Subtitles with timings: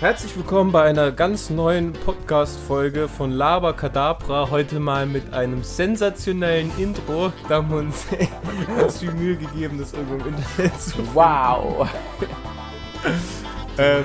[0.00, 4.50] Herzlich willkommen bei einer ganz neuen Podcast-Folge von Laber Kadabra.
[4.50, 7.32] Heute mal mit einem sensationellen Intro.
[7.48, 8.06] Da haben wir uns
[8.78, 11.10] ganz viel Mühe gegeben, das irgendwo im Internet zu finden.
[11.14, 11.88] Wow!
[13.78, 14.04] ähm,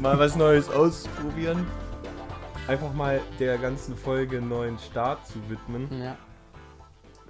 [0.00, 1.66] mal was Neues ausprobieren.
[2.68, 5.88] Einfach mal der ganzen Folge einen neuen Start zu widmen.
[6.00, 6.16] Ja.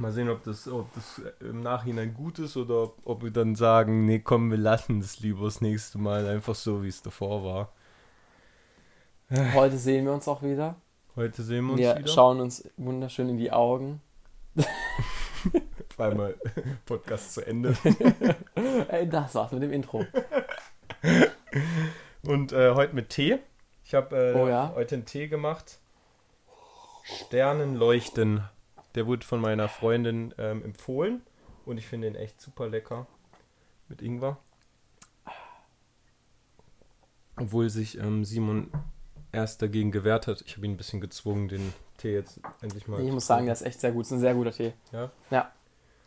[0.01, 4.05] Mal sehen, ob das, ob das im Nachhinein gut ist oder ob wir dann sagen,
[4.07, 7.73] nee, komm, wir lassen das lieber das nächste Mal einfach so, wie es davor war.
[9.55, 10.77] Heute sehen wir uns auch wieder.
[11.17, 12.09] Heute sehen wir uns Wir wieder.
[12.09, 14.01] schauen uns wunderschön in die Augen.
[14.57, 16.35] Auf einmal
[16.87, 17.77] Podcast zu Ende.
[18.89, 20.05] Ey, das war's mit dem Intro.
[22.27, 23.39] Und äh, heute mit Tee.
[23.85, 24.73] Ich habe äh, Oh ja?
[24.75, 25.79] heute einen Tee gemacht.
[27.05, 28.45] Sternenleuchten.
[28.95, 31.23] Der wurde von meiner Freundin ähm, empfohlen.
[31.67, 33.07] Und ich finde den echt super lecker.
[33.89, 34.39] Mit Ingwer.
[37.37, 38.71] Obwohl sich ähm, Simon
[39.33, 40.43] erst dagegen gewehrt hat.
[40.47, 43.55] Ich habe ihn ein bisschen gezwungen, den Tee jetzt endlich mal Ich muss sagen, der
[43.55, 44.03] ist echt sehr gut.
[44.03, 44.73] Das ist ein sehr guter Tee.
[44.93, 45.11] Ja?
[45.31, 45.53] Ja,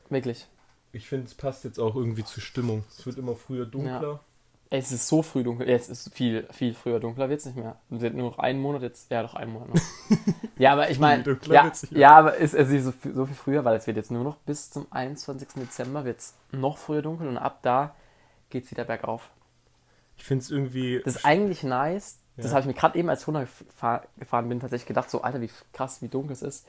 [0.09, 0.47] wirklich.
[0.93, 2.85] Ich finde, es passt jetzt auch irgendwie zur Stimmung.
[2.89, 4.11] Es wird immer früher dunkler.
[4.11, 4.26] Ey,
[4.69, 5.67] es ist so früh dunkel.
[5.69, 7.77] Jetzt ist viel, viel früher dunkler wird's nicht mehr.
[7.89, 9.09] Es wird nur noch einen Monat jetzt.
[9.11, 9.81] Ja, doch einen Monat noch.
[10.57, 11.23] ja, aber ich meine.
[11.45, 14.11] Ja, ja, aber ist es ist so, viel- so viel früher, weil es wird jetzt
[14.11, 15.47] nur noch bis zum 21.
[15.55, 17.95] Dezember wird's noch früher dunkel und ab da
[18.49, 19.29] geht's wieder bergauf.
[20.17, 21.01] Ich finde es irgendwie.
[21.05, 22.19] Das ist eigentlich nice.
[22.35, 22.51] Das Ja.
[22.51, 26.01] habe ich mir gerade eben, als ich runtergefahren bin, tatsächlich gedacht, so, Alter, wie krass,
[26.01, 26.67] wie dunkel es ist.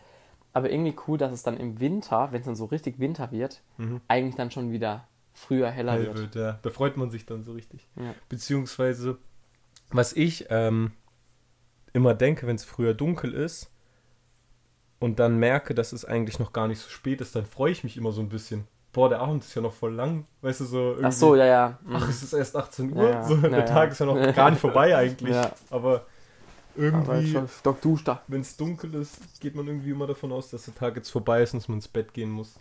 [0.55, 3.61] Aber irgendwie cool, dass es dann im Winter, wenn es dann so richtig Winter wird,
[3.77, 4.01] Mhm.
[4.09, 5.05] eigentlich dann schon wieder
[5.39, 6.19] früher heller hell wird.
[6.19, 6.35] wird.
[6.35, 6.59] Ja.
[6.63, 7.87] Da freut man sich dann so richtig.
[7.97, 8.15] Ja.
[8.29, 9.19] Beziehungsweise,
[9.91, 10.93] was ich ähm,
[11.93, 13.71] immer denke, wenn es früher dunkel ist
[14.99, 17.85] und dann merke, dass es eigentlich noch gar nicht so spät ist, dann freue ich
[17.85, 18.67] mich immer so ein bisschen.
[18.93, 20.27] Boah, der Abend ist ja noch voll lang.
[20.41, 21.05] Weißt du, so irgendwie.
[21.07, 21.79] Ach so, ja, ja.
[21.85, 21.97] Mhm.
[21.97, 23.11] Ach, es ist erst 18 Ja, Uhr.
[23.11, 23.23] ja.
[23.25, 23.93] So, der Ja, Tag ja.
[23.93, 25.37] ist ja noch gar nicht vorbei eigentlich.
[25.71, 26.07] Aber
[26.75, 27.35] irgendwie,
[28.29, 31.43] wenn es dunkel ist, geht man irgendwie immer davon aus, dass der Tag jetzt vorbei
[31.43, 32.55] ist und dass man ins Bett gehen muss.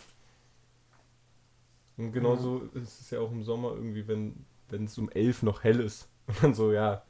[1.98, 5.64] Und genauso ist es ja auch im Sommer irgendwie, wenn wenn es um 11 noch
[5.64, 6.10] hell ist.
[6.28, 7.02] Und dann so, ja,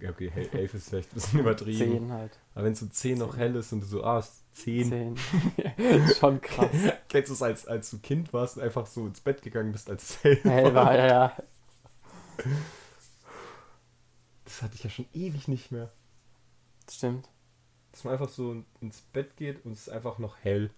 [0.00, 1.78] ja okay, hell- 11 ist vielleicht ein bisschen übertrieben.
[1.78, 2.38] Zehn halt.
[2.54, 4.88] Aber wenn es um 10 noch hell ist und du so, ah, es ist 10.
[4.88, 5.16] Zehn.
[6.20, 6.70] schon krass.
[7.08, 9.88] Kennst du es, als, als du Kind warst und einfach so ins Bett gegangen bist,
[9.88, 11.36] als es hell Hell war, ja, ja.
[14.44, 15.90] Das hatte ich ja schon ewig nicht mehr.
[16.90, 17.28] Stimmt.
[17.92, 20.70] Dass man einfach so ins Bett geht und es ist einfach noch hell.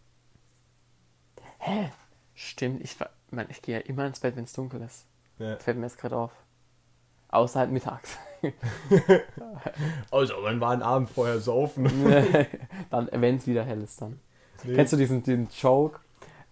[1.59, 1.91] Hä?
[2.35, 5.07] Stimmt, ich, war- Mann, ich gehe ja immer ins Bett, wenn es dunkel ist.
[5.39, 5.57] Ja.
[5.57, 6.33] Fällt mir jetzt gerade auf.
[7.29, 8.19] Außer halt mittags.
[10.11, 11.85] Also, man war einen Abend vorher saufen.
[12.91, 14.19] dann, wenn es wieder hell ist, dann.
[14.65, 14.75] Nee.
[14.75, 16.01] Kennst du diesen, diesen Joke?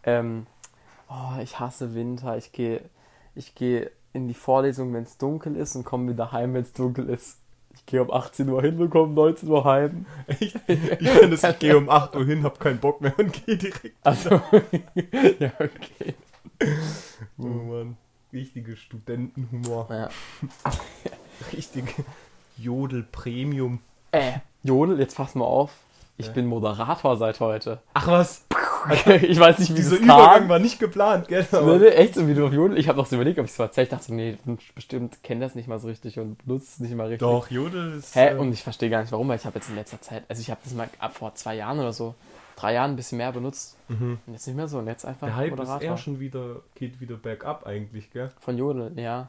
[0.04, 0.46] Ähm,
[1.08, 2.36] oh, ich hasse Winter.
[2.36, 2.88] Ich gehe
[3.34, 6.72] ich gehe in die Vorlesung, wenn es dunkel ist und komme wieder heim, wenn es
[6.72, 7.38] dunkel ist.
[7.72, 10.06] Ich gehe um 18 Uhr hin und komme um 19 Uhr heim.
[10.26, 13.96] Ich, ich ich gehe um 8 Uhr hin, hab keinen Bock mehr und gehe direkt.
[14.02, 14.30] Also,
[15.38, 16.14] ja, okay.
[17.38, 17.96] Oh Mann.
[18.32, 19.86] Richtige Studentenhumor.
[19.90, 20.08] Ja.
[21.52, 21.92] Richtige
[22.56, 23.80] Jodel Premium.
[24.12, 25.72] Äh, Jodel, jetzt pass mal auf.
[26.16, 26.32] Ich Ja.
[26.32, 27.80] bin Moderator seit heute.
[27.94, 28.44] Ach was?
[29.22, 30.48] Ich weiß nicht, wie Dieser das Übergang kam.
[30.48, 31.46] war nicht geplant, gell?
[31.52, 32.78] Nee, nee, echt so wie du auf Jodel.
[32.78, 33.86] Ich habe noch so überlegt, ob ich es so erzählt.
[33.86, 34.36] Ich dachte, so, nee,
[34.74, 37.20] bestimmt kennt das nicht mal so richtig und benutzt es nicht mal richtig.
[37.20, 38.14] Doch, Jodel ist.
[38.14, 38.30] Hä?
[38.30, 40.40] äh, Und ich verstehe gar nicht warum, weil ich habe jetzt in letzter Zeit, also
[40.40, 42.14] ich habe das mal ab vor zwei Jahren oder so,
[42.56, 43.76] drei Jahren ein bisschen mehr benutzt.
[43.88, 44.18] mhm.
[44.26, 44.78] Und jetzt nicht mehr so.
[44.78, 45.82] Und jetzt einfach Der Hype ist Moderator.
[45.82, 48.30] eher schon wieder, geht wieder bergab eigentlich, gell?
[48.40, 49.28] Von Jodel, ja.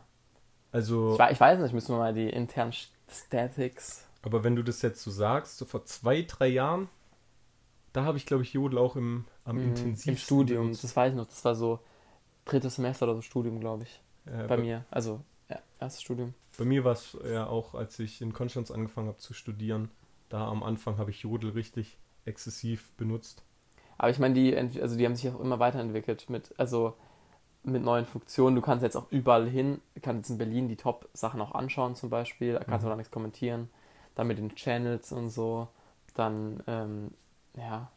[0.71, 2.71] Also, Ich, ich weiß nicht, müssen wir mal die internen
[3.11, 4.05] Statics.
[4.23, 6.87] aber wenn du das jetzt so sagst, so vor zwei, drei Jahren,
[7.93, 10.83] da habe ich, glaube ich, Jodel auch im, am Mhm, intensivsten Im Studium, benutzt.
[10.83, 11.25] das weiß ich noch.
[11.27, 11.79] Das war so
[12.45, 14.01] drittes Semester oder so Studium, glaube ich.
[14.25, 14.85] Äh, Bei mir.
[14.91, 16.33] Also, ja, erstes Studium.
[16.57, 19.91] Bei mir war es ja auch, als ich in Konstanz angefangen habe zu studieren,
[20.29, 23.43] da am Anfang habe ich Jodel richtig exzessiv benutzt.
[23.97, 26.95] Aber ich meine, die, also die haben sich auch immer weiterentwickelt mit, also
[27.63, 28.55] mit neuen Funktionen.
[28.55, 31.95] Du kannst jetzt auch überall hin, du kannst jetzt in Berlin die Top-Sachen auch anschauen
[31.95, 32.93] zum Beispiel, da kannst du Mhm.
[32.93, 33.69] auch nichts kommentieren.
[34.15, 35.67] Dann mit den Channels und so.
[36.15, 37.11] Dann, ähm,
[37.57, 37.91] ja.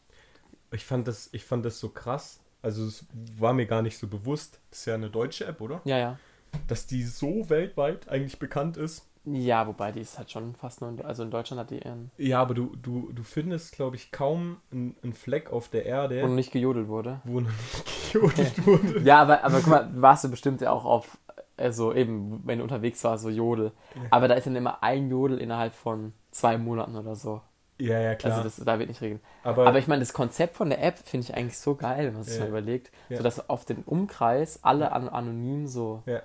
[0.73, 2.41] Ich fand das, ich fand das so krass.
[2.63, 3.05] Also es
[3.39, 4.59] war mir gar nicht so bewusst.
[4.71, 5.81] Das ist ja eine deutsche App, oder?
[5.85, 6.19] Ja, ja.
[6.67, 9.07] Dass die so weltweit eigentlich bekannt ist.
[9.27, 12.11] Ja, wobei die ist halt schon fast nur, in, also in Deutschland hat die ihren,
[12.19, 16.27] Ja, aber du, du, du findest, glaube ich, kaum einen, Fleck auf der Erde, wo
[16.27, 17.21] noch nicht gejodelt wurde.
[17.25, 19.01] wo noch nicht gejodelt wurde.
[19.01, 21.17] Ja, aber, aber guck mal, warst du bestimmt ja auch auf,
[21.57, 23.73] also eben, wenn du unterwegs warst, so Jodel.
[24.11, 27.41] Aber da ist dann immer ein Jodel innerhalb von zwei Monaten oder so.
[27.79, 28.35] Ja, ja, klar.
[28.39, 29.21] Also das, da wird nicht regeln.
[29.43, 32.15] aber, Aber ich meine, das Konzept von der App finde ich eigentlich so geil, wenn
[32.15, 32.43] man sich Ja.
[32.43, 32.93] mal überlegt.
[33.09, 33.17] Ja.
[33.17, 36.23] So dass auf den Umkreis alle an anonym so ja,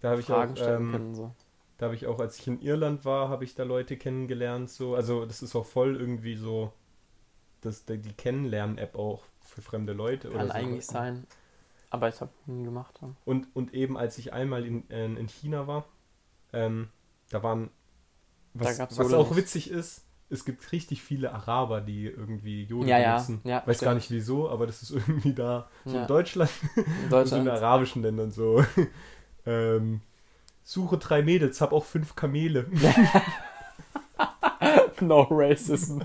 [0.00, 1.14] da habe ich Fragen auch stellen ähm, können.
[1.14, 1.32] So.
[1.78, 4.70] Da habe ich auch, als ich in Irland war, habe ich da Leute kennengelernt.
[4.70, 4.94] So.
[4.94, 6.72] Also das ist auch voll irgendwie so,
[7.60, 10.30] das, die Kennenlernen-App auch für fremde Leute.
[10.30, 10.92] Kann oder eigentlich so.
[10.94, 11.26] sein.
[11.90, 12.98] Aber ich habe nie gemacht.
[13.24, 15.84] Und, und eben als ich einmal in, in, in China war,
[16.52, 16.88] ähm,
[17.30, 17.70] da waren,
[18.54, 19.36] was, gab's was auch nicht.
[19.36, 23.40] witzig ist, es gibt richtig viele Araber, die irgendwie Jodel Ja, ja, benutzen.
[23.44, 23.94] ja, Weiß gar stimmt.
[23.96, 26.02] nicht wieso, aber das ist irgendwie da, so Ja.
[26.02, 27.48] in Deutschland In und in Deutschland.
[27.48, 28.64] arabischen Ländern so.
[29.46, 30.00] ähm,
[30.64, 32.66] suche drei Mädels, hab auch fünf Kamele.
[35.00, 36.00] no racism.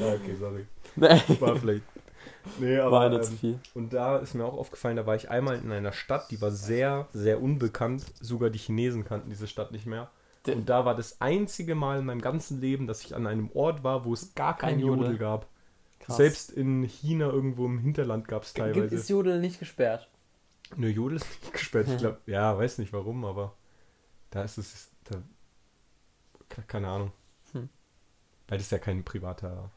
[0.00, 0.66] Okay, sorry.
[1.40, 1.82] War vielleicht.
[2.60, 3.58] Nee, aber, War zu ähm, viel.
[3.74, 6.52] Und da ist mir auch aufgefallen, da war ich einmal in einer Stadt, die war
[6.52, 8.04] sehr, sehr unbekannt.
[8.20, 10.10] Sogar die Chinesen kannten diese Stadt nicht mehr.
[10.54, 13.82] Und da war das einzige Mal in meinem ganzen Leben, dass ich an einem Ort
[13.84, 15.04] war, wo es gar kein Kein Jodel.
[15.04, 15.48] Jodel gab.
[16.00, 16.16] Krass.
[16.18, 18.94] Selbst in China irgendwo im Hinterland gab es Gibt, teilweise.
[18.94, 20.08] ist Jodel nicht gesperrt?
[20.76, 21.88] Nö, Jodel ist nicht gesperrt.
[21.88, 23.54] Ich glaube, ja, weiß nicht warum, aber
[24.30, 24.90] da ist es.
[25.04, 25.22] Da,
[26.48, 27.12] ke- keine Ahnung.
[27.52, 27.68] Hm.
[28.48, 29.70] Weil das ist ja kein privater.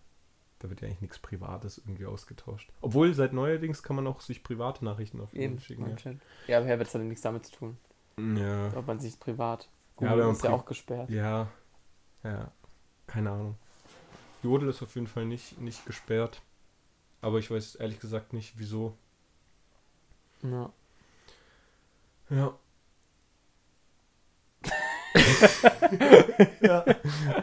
[0.59, 2.69] Da wird ja eigentlich nichts Privates irgendwie ausgetauscht.
[2.81, 5.31] Obwohl, seit neuerdings kann man auch sich private Nachrichten auf.
[5.33, 5.89] Jodel schicken.
[6.03, 6.11] Ja.
[6.47, 7.77] Ja, aber Herbert hat nichts damit zu tun.
[8.35, 8.73] Ja.
[8.75, 9.69] Ob man sich privat.
[10.01, 11.09] Ja, Google man ist ja auch gesperrt.
[11.09, 11.47] Ja.
[12.23, 12.51] Ja.
[13.07, 13.55] Keine Ahnung.
[14.43, 16.41] Jodel ist auf jeden Fall nicht, nicht gesperrt.
[17.21, 18.93] Aber ich weiß ehrlich gesagt nicht, wieso.
[20.43, 20.71] Ja.
[22.29, 22.53] Ja.
[26.61, 26.85] ja.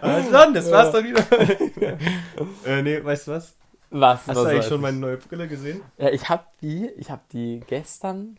[0.00, 1.24] Also dann, das war's dann wieder.
[2.64, 3.54] äh, nee, weißt du was?
[3.90, 4.20] Was?
[4.20, 5.80] Hast was du eigentlich schon meine neue Brille gesehen?
[5.98, 8.38] Ja, ich habe die, ich habe die gestern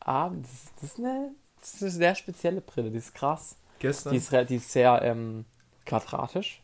[0.00, 0.46] Abend.
[0.46, 1.30] Das, ist- das ist eine,
[1.60, 2.90] das ist eine sehr spezielle Brille.
[2.90, 3.56] Die ist krass.
[3.78, 4.12] Gestern.
[4.12, 5.44] Die ist, die ist sehr ähm,
[5.86, 6.62] quadratisch,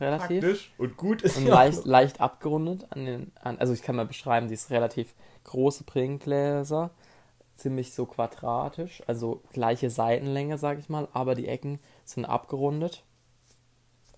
[0.00, 0.40] relativ.
[0.40, 4.06] praktisch und gut ist Und leicht, leicht abgerundet an den, an, also ich kann mal
[4.06, 5.14] beschreiben, die ist relativ
[5.44, 6.90] große Brillengläser,
[7.54, 13.04] ziemlich so quadratisch, also gleiche Seitenlänge, sag ich mal, aber die Ecken sind abgerundet.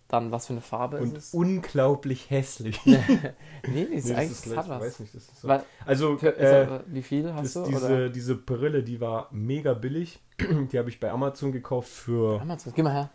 [0.09, 1.35] Dann, was für eine Farbe und ist es?
[1.35, 2.81] unglaublich hässlich.
[2.87, 2.97] nee,
[3.67, 4.81] die ist Nee, eigentlich, das hat was.
[4.83, 5.49] weiß nicht, das ist so.
[5.49, 7.65] Weil- Also, Für, äh, wie viel hast du?
[7.65, 8.09] diese, oder?
[8.11, 10.21] diese Brille, die war mega billig.
[10.71, 13.11] Die habe ich bei Amazon gekauft für Amazon, geh mal her.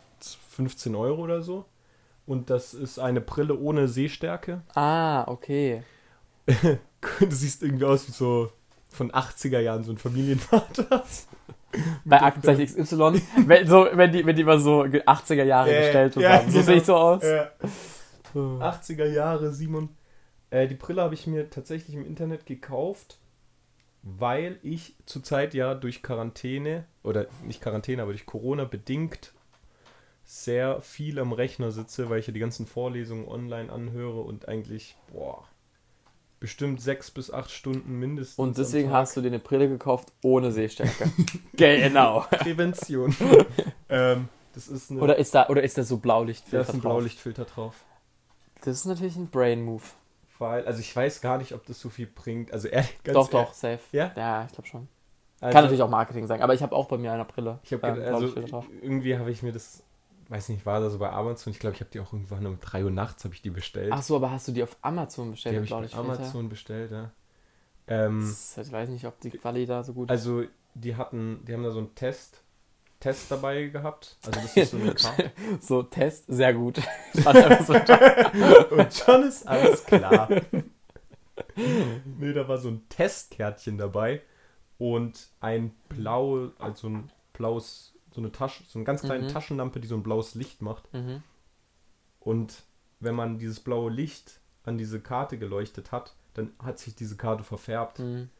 [0.50, 1.64] 15 Euro oder so.
[2.26, 4.62] Und das ist eine Brille ohne Sehstärke.
[4.74, 5.82] Ah, okay.
[7.20, 8.50] Du siehst irgendwie aus wie so
[8.88, 11.04] von 80er Jahren so ein Familienvater.
[12.04, 16.16] Bei Aktenzeichen XY, wenn, so, wenn, die, wenn die mal so 80er Jahre Äh, gestellt
[16.16, 16.46] ja, haben.
[16.50, 16.64] So genau.
[16.64, 17.22] sehe ich so aus.
[18.34, 18.40] So.
[18.40, 19.90] 80er Jahre, Simon.
[20.50, 23.18] Äh, die Brille habe ich mir tatsächlich im Internet gekauft,
[24.02, 29.32] weil ich zurzeit ja durch Quarantäne, oder nicht Quarantäne, aber durch Corona bedingt
[30.24, 34.96] sehr viel am Rechner sitze, weil ich ja die ganzen Vorlesungen online anhöre und eigentlich,
[35.12, 35.46] boah,
[36.42, 38.36] bestimmt sechs bis acht Stunden mindestens.
[38.36, 39.02] Und deswegen am Tag.
[39.02, 41.08] hast du dir eine Brille gekauft ohne Sehstärke.
[41.56, 42.26] genau.
[42.30, 43.14] Prävention.
[43.88, 46.80] ähm, das ist eine, Oder ist da, oder ist da so da Blaulichtfilter ist ein
[46.80, 46.92] drauf?
[46.94, 47.76] Blaulichtfilter drauf.
[48.64, 49.84] Das ist natürlich ein Brain Move.
[50.40, 52.52] Weil, also ich weiß gar nicht, ob das so viel bringt.
[52.52, 53.80] Also ehrlich, ganz doch, ehrlich, doch, safe.
[53.92, 54.10] Ja?
[54.16, 54.88] Ja, ich glaube schon.
[55.40, 57.60] Also, Kann natürlich auch Marketing sein, aber ich habe auch bei mir eine Brille.
[57.62, 58.66] Ich habe ähm, also Blaulichtfilter drauf.
[58.80, 59.84] irgendwie habe ich mir das,
[60.32, 61.52] weiß nicht, war da so bei Amazon.
[61.52, 63.92] Ich glaube, ich habe die auch irgendwann um 3 Uhr nachts habe ich die bestellt.
[63.92, 65.54] Ach so, aber hast du die auf Amazon die bestellt?
[65.54, 66.08] habe mit ich Blaulichtfilter?
[66.20, 67.10] Amazon bestellt, ja.
[67.86, 70.44] Ähm, Das, ich weiß nicht, ob die Quali da so gut also
[70.74, 72.42] die hatten, die haben da so einen Test,
[73.00, 74.16] Test dabei gehabt.
[74.24, 75.32] Also das ist so eine Karte.
[75.58, 75.68] ist.
[75.68, 76.80] So, Test, sehr gut.
[77.12, 77.74] So,
[78.76, 80.28] Und schon ist alles klar.
[82.18, 84.22] nee, da war so ein Testkärtchen dabei
[84.78, 89.32] und ein blau, also ein blaues, so eine Tasche, so eine ganz kleine Mhm.
[89.32, 90.92] Taschenlampe, die so ein blaues Licht macht.
[90.92, 91.22] mhm.
[92.20, 92.62] Und
[93.00, 97.42] wenn man dieses blaue Licht an diese Karte geleuchtet hat, dann hat sich diese Karte
[97.44, 97.98] verfärbt.
[97.98, 98.30] Mhm.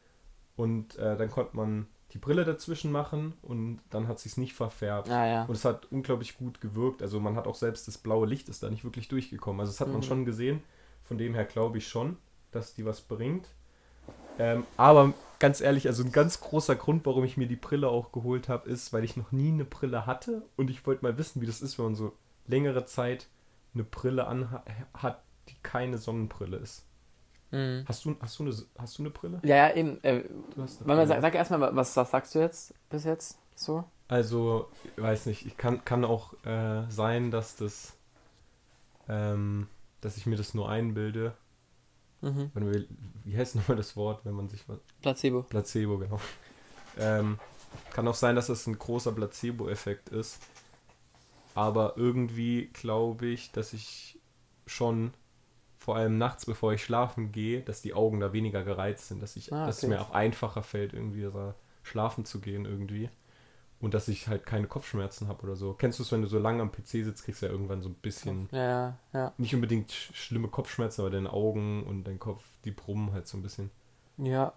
[0.57, 5.11] Und äh, dann konnte man die Brille dazwischen machen und dann hat sich nicht verfärbt.
[5.11, 5.45] Ah ja.
[5.47, 7.03] Und es hat unglaublich gut gewirkt.
[7.03, 9.61] Also man hat auch selbst das blaue Licht ist da nicht wirklich durchgekommen.
[9.61, 10.03] Also das hat man Mhm.
[10.03, 10.63] schon gesehen.
[11.05, 12.19] Von dem her glaube ich schon,
[12.53, 13.49] dass die was bringt.
[14.39, 15.13] Ähm, aber
[15.43, 18.71] ganz ehrlich, also ein ganz großer Grund, warum ich mir die Brille auch geholt habe,
[18.71, 21.61] ist, weil ich noch nie eine Brille hatte und ich wollte mal wissen, wie das
[21.61, 22.13] ist, wenn man so
[22.47, 23.27] längere Zeit
[23.75, 26.87] eine Brille anhat, die keine Sonnenbrille ist.
[27.51, 27.85] Mhm.
[27.89, 29.41] Hast du, hast du, eine, hast du eine Brille?
[29.43, 29.99] Ja, ja, eben.
[30.05, 30.23] Äh,
[30.55, 31.09] Brille.
[31.09, 33.83] sag, sag erstmal, was, was sagst du jetzt bis jetzt so?
[34.07, 37.97] Also, ich weiß nicht, ich kann, kann auch äh, sein, dass das,
[39.09, 39.67] ähm,
[40.03, 41.35] dass ich mir das nur einbilde.
[42.23, 42.51] Mhm.
[42.55, 42.85] Wenn wir,
[43.25, 44.79] wie heißt nochmal das Wort, wenn man sich was.
[45.03, 45.43] Placebo.
[45.43, 46.21] Placebo, genau.
[46.99, 47.39] Ähm,
[47.93, 50.41] kann auch sein, dass das ein großer Placebo-Effekt ist.
[51.55, 54.19] Aber irgendwie glaube ich, dass ich
[54.67, 55.13] schon,
[55.79, 59.37] vor allem nachts, bevor ich schlafen gehe, dass die Augen da weniger gereizt sind, dass,
[59.37, 59.95] ich, Ah, dass es okay.
[59.95, 63.11] mir auch einfacher fällt, irgendwie da schlafen zu gehen irgendwie.
[63.83, 65.75] Und dass ich halt keine Kopfschmerzen habe oder so.
[65.75, 67.91] Kennst du es, wenn du so lange am PC sitzt, kriegst du ja irgendwann so
[67.91, 69.33] ein bisschen, Ja, ja, ja.
[69.39, 73.37] nicht unbedingt sch schlimme Kopfschmerzen, aber deine Augen und dein Kopf, die brummen halt so
[73.37, 73.71] ein bisschen.
[74.17, 74.53] Ja.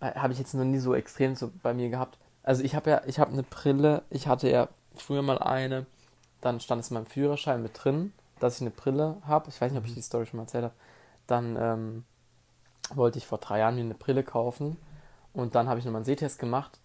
[0.00, 2.18] Äh, Habe ich jetzt noch nie so extrem so bei mir gehabt.
[2.42, 5.86] Also ich habe ja, ich habe eine Brille, ich hatte ja früher mal eine,
[6.40, 9.48] dann stand es in meinem Führerschein mit drin, dass ich eine Brille habe.
[9.48, 10.74] Ich weiß nicht, ob ich die Story schon mal erzählt habe.
[11.26, 12.04] Dann ähm,
[12.94, 14.76] wollte ich vor drei Jahren mir eine Brille kaufen
[15.32, 16.78] und dann habe ich nochmal einen Sehtest gemacht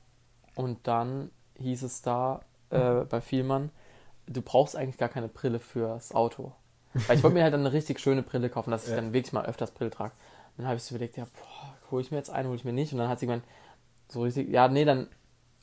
[0.56, 3.70] und dann hieß es da äh, bei Vielmann,
[4.28, 6.52] du brauchst eigentlich gar keine Brille fürs Auto.
[7.08, 8.96] Weil ich wollte mir halt dann eine richtig schöne Brille kaufen, dass ich Ja.
[8.96, 10.14] dann wirklich mal öfters Brille trage.
[10.58, 12.74] Dann habe ich so überlegt, ja, boah, hole ich mir jetzt eine, hole ich mir
[12.74, 12.92] nicht.
[12.92, 13.44] Und dann hat sie gemeint,
[14.08, 15.08] so richtig, ja, nee, dann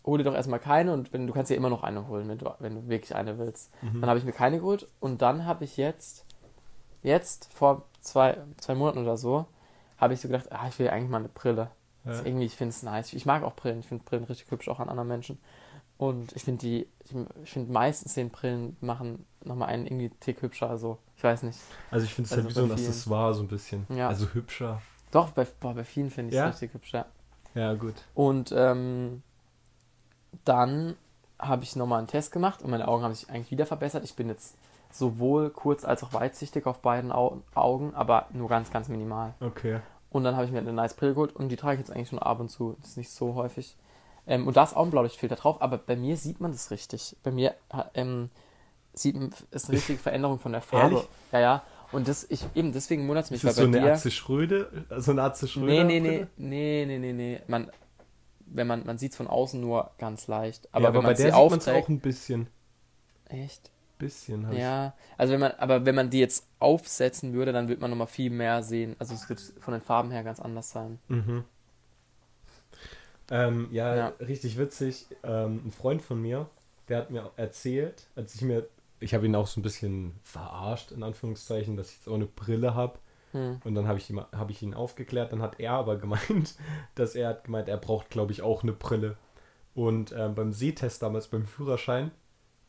[0.07, 2.39] hol dir doch erstmal keine und wenn, du kannst dir immer noch eine holen, wenn
[2.39, 3.73] du, wenn du wirklich eine willst.
[3.81, 6.27] Dann habe ich mir keine geholt und dann habe ich jetzt,
[7.03, 9.47] jetzt vor zwei, zwei Monaten oder so,
[9.97, 11.71] habe ich so gedacht, ah, ich will eigentlich mal eine Brille.
[12.05, 12.21] Ja.
[12.23, 13.15] Irgendwie, ich finde es nice.
[13.15, 13.81] Ich mag auch Brillen.
[13.81, 15.39] Ich finde Brillen richtig hübsch, auch an anderen Menschen.
[15.97, 20.69] Und ich finde die, ich, finde meistens den Brillen machen nochmal einen irgendwie Tick hübscher.
[20.69, 21.59] Also, ich weiß nicht.
[21.91, 22.73] Also ich finde es Also halt wie bei so ein.
[22.73, 23.87] Accessoire so ein bisschen.
[23.91, 24.09] Ja.
[24.09, 24.83] Also hübscher.
[25.13, 26.49] Doch, bei, boah, bei vielen finde ich es Ja?
[26.49, 27.07] richtig hübsch, ja.
[27.55, 27.95] Ja, gut.
[28.15, 29.23] Und ähm,
[30.45, 30.97] dann
[31.39, 34.05] habe ich nochmal einen Test gemacht und meine Augen haben sich eigentlich wieder verbessert.
[34.05, 34.57] Ich bin jetzt
[34.91, 39.35] sowohl kurz- als auch weitsichtig auf beiden Au Augen, aber nur ganz, ganz minimal.
[39.41, 39.81] Okay.
[40.11, 42.09] Und dann habe ich mir eine nice Brille geholt und die trage ich jetzt eigentlich
[42.09, 42.77] schon ab und zu.
[42.81, 43.77] Das ist nicht so häufig.
[44.27, 47.17] Ähm, und da ist auch ein Blaulichtfilter drauf, aber bei mir sieht man das richtig.
[47.23, 47.55] Bei mir
[47.95, 48.31] ähm,
[48.95, 50.95] sieht man, ist eine richtige Veränderung von der Farbe.
[50.97, 51.09] Ehrlich?
[51.33, 51.63] Ja, ja.
[51.93, 53.93] Und das, ich, eben deswegen wundert es mich, Ist das weil so bei eine.
[53.93, 54.85] Atze Schröde?
[54.99, 55.67] So eine Atze Schröde?
[55.67, 57.41] Nee, nee, nee, nee, nee, nee, nee.
[57.47, 57.71] Man,
[58.47, 60.69] wenn man, man sieht es von außen nur ganz leicht.
[60.73, 62.47] Aber, Aber, ja, wenn aber bei man der sie sieht man es auch ein bisschen.
[63.29, 63.71] Echt?
[63.99, 64.51] Bisschen.
[64.53, 64.95] ich- Ja.
[65.17, 68.31] Also wenn man, aber wenn man die jetzt aufsetzen würde, dann würde man nochmal viel
[68.31, 68.97] mehr sehen.
[68.99, 70.99] Also es wird von den Farben her ganz anders sein.
[71.09, 71.45] Mhm.
[73.31, 74.09] Ähm, ja, Ja.
[74.21, 75.07] richtig witzig.
[75.23, 76.47] Ähm, ein Freund von mir,
[76.89, 78.67] der hat mir erzählt, als ich mir,
[79.01, 82.27] ich habe ihn auch so ein bisschen verarscht, in Anführungszeichen, dass ich jetzt auch eine
[82.27, 82.99] Brille habe.
[83.33, 83.61] Hm.
[83.65, 85.33] Und dann habe ich, ihm- hab ich ihn aufgeklärt.
[85.33, 86.55] Dann hat er aber gemeint,
[86.95, 89.17] dass er hat gemeint, er braucht, glaube ich, auch eine Brille.
[89.75, 92.13] Und ähm, beim Sehtest damals, beim Führerschein,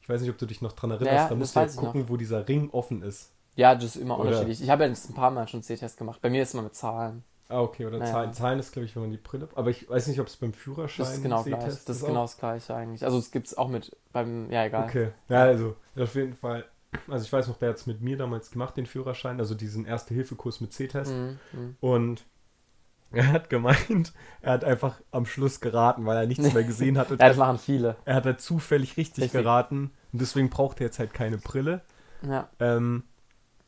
[0.02, 2.10] ich weiß nicht, ob du dich noch dran erinnerst, Ja, da musst du ich gucken,
[2.10, 3.32] wo dieser Ring offen ist.
[3.56, 4.62] Ja, das ist immer Oder- unterschiedlich.
[4.62, 6.20] Ich habe ja jetzt ein paar Mal schon C-Test gemacht.
[6.22, 7.24] Bei mir ist es immer mit Zahlen.
[7.48, 8.12] Ah, okay, oder Naja.
[8.12, 8.34] Zahlen.
[8.34, 9.48] Zahlen ist, glaube ich, wenn man die Brille.
[9.54, 11.06] Aber ich weiß nicht, ob es beim Führerschein.
[11.06, 11.64] Das ist genau gleich.
[11.64, 13.04] Das ist auch- genau das gleiche eigentlich.
[13.04, 14.86] Also es gibt es auch mit beim, ja egal.
[14.86, 16.66] Okay, ja, also auf jeden Fall.
[17.08, 19.86] Also ich weiß noch, der hat es mit mir damals gemacht, den Führerschein, also diesen
[19.86, 21.12] Erste-Hilfe-Kurs mit C-Test.
[21.12, 21.75] Mhm, mhm.
[21.82, 22.25] Und
[23.12, 27.10] er hat gemeint, er hat einfach am Schluss geraten, weil er nichts mehr gesehen hat.
[27.12, 27.96] Ja, das machen viele.
[28.06, 29.40] er hat halt zufällig richtig, Richtig.
[29.44, 29.92] geraten.
[30.12, 31.82] Und deswegen braucht er jetzt halt keine Brille.
[32.28, 32.50] Ja.
[32.60, 33.04] Ähm,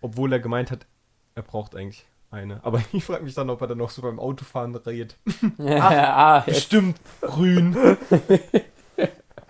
[0.01, 0.87] obwohl er gemeint hat,
[1.35, 2.59] er braucht eigentlich eine.
[2.63, 5.17] Aber ich frage mich dann, ob er dann noch so beim Autofahren redet.
[5.59, 7.75] ah, jetzt Bestimmt grün.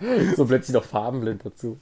[0.36, 1.78] so plötzlich noch farbenblind dazu.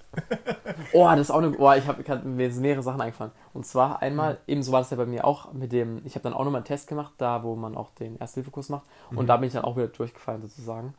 [0.92, 1.56] Oh, das ist auch eine.
[1.58, 3.32] Oh, ich habe mir sind mehrere Sachen eingefallen.
[3.52, 6.00] Und zwar einmal, ebenso war das ja bei mir auch mit dem.
[6.04, 8.86] Ich habe dann auch nochmal einen Test gemacht, da wo man auch den Ersthilfekurs macht.
[9.10, 10.94] Und da bin ich dann auch wieder durchgefallen sozusagen.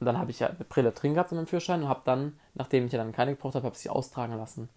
[0.00, 2.38] Und dann habe ich ja eine Brille drin gehabt in meinem Führerschein und habe dann,
[2.54, 4.68] nachdem ich ja dann keine gebraucht habe, habe ich sie austragen lassen.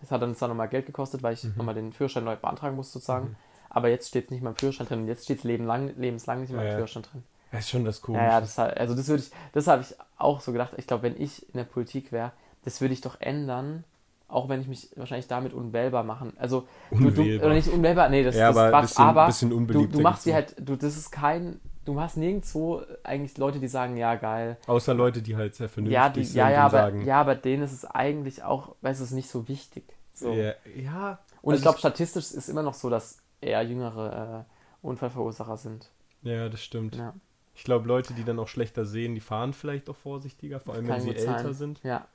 [0.00, 2.94] Das hat dann zwar nochmal Geld gekostet, weil ich nochmal den Führerschein neu beantragen musste
[2.94, 3.36] sozusagen.
[3.74, 5.06] Aber jetzt steht es nicht in meinem Führerschein drin.
[5.08, 6.74] Jetzt steht es lebenslang, lebenslang nicht meinem Ja, ja.
[6.76, 7.22] Führerschein drin.
[7.50, 8.24] Das ist schon das Komische.
[8.24, 10.72] Ja, ja, das, also das würde ich, das habe ich auch so gedacht.
[10.76, 12.32] Ich glaube, wenn ich in der Politik wäre,
[12.64, 13.84] das würde ich doch ändern,
[14.28, 16.32] auch wenn ich mich wahrscheinlich damit unwählbar machen.
[16.38, 17.46] Also du, du Unwählbar.
[17.46, 20.00] oder nicht unwählbar, nee, das, Ja, das aber ist Quatsch, bisschen- aber bisschen du, du
[20.00, 24.14] machst dir halt, du, das ist kein, du hast nirgendwo eigentlich Leute, die sagen, ja
[24.14, 24.56] geil.
[24.66, 27.04] Außer Leute, die halt sehr vernünftig Ja, die, sind ja, ja, und aber, sagen.
[27.06, 29.84] ja, aber denen ist es eigentlich auch, weißt du, es ist nicht so wichtig.
[30.12, 30.32] So.
[30.32, 31.18] Ja, ja.
[31.42, 35.90] Und also ich glaube, statistisch ist immer noch so, dass eher jüngere äh, Unfallverursacher sind.
[36.22, 36.96] Ja, das stimmt.
[36.96, 37.14] Ja.
[37.54, 40.88] Ich glaube, Leute, die dann auch schlechter sehen, die fahren vielleicht auch vorsichtiger, vor allem
[40.88, 41.54] wenn sie älter sein.
[41.54, 41.82] sind.
[41.84, 42.06] Ja.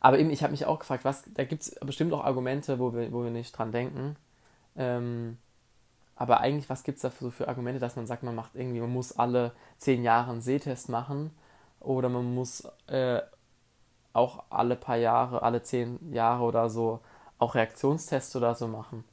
[0.00, 2.94] Aber eben, ich habe mich auch gefragt, was, da gibt es bestimmt auch Argumente, wo
[2.94, 4.16] wir, wo wir nicht dran denken.
[4.76, 5.38] Ähm,
[6.16, 8.54] aber eigentlich, was gibt es da für, so für Argumente, dass man sagt, man macht
[8.54, 11.32] irgendwie, man muss alle zehn Jahre einen Sehtest machen
[11.80, 13.20] oder man muss äh,
[14.12, 17.00] auch alle paar Jahre, alle zehn Jahre oder so
[17.38, 19.04] auch Reaktionstests oder so machen.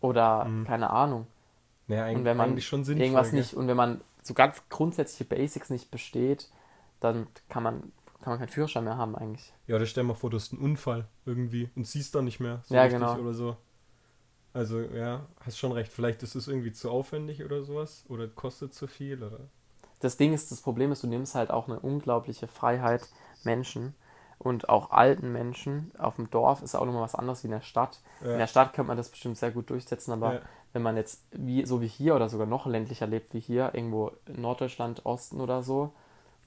[0.00, 0.64] Oder Mhm.
[0.66, 1.26] keine Ahnung.
[1.86, 2.96] Naja, eigentlich, Und wenn man sinnvoll.
[2.96, 6.48] irgendwas nicht, und wenn man so ganz grundsätzliche Basics nicht besteht,
[7.00, 7.92] dann kann man,
[8.22, 9.52] kann man keinen Führerschein mehr haben eigentlich.
[9.66, 12.60] Ja, oder stell mal vor, du hast einen Unfall irgendwie und siehst dann nicht mehr
[12.64, 13.18] so Ja, richtig genau.
[13.18, 13.56] oder so.
[14.52, 15.92] Also, ja, hast schon recht.
[15.92, 19.38] Vielleicht ist es irgendwie zu aufwendig oder sowas oder kostet zu viel oder.
[20.00, 23.06] Das Ding ist, das Problem ist, du nimmst halt auch eine unglaubliche Freiheit
[23.44, 23.94] Menschen
[24.40, 25.92] und auch alten Menschen.
[25.98, 28.00] Auf dem Dorf ist auch nochmal was anderes wie in der Stadt.
[28.24, 28.32] Ja.
[28.32, 30.40] In der Stadt könnte man das bestimmt sehr gut durchsetzen, aber Ja.
[30.72, 34.10] wenn man jetzt wie, so wie hier oder sogar noch ländlicher lebt wie hier, irgendwo
[34.26, 35.92] in Norddeutschland, Osten oder so,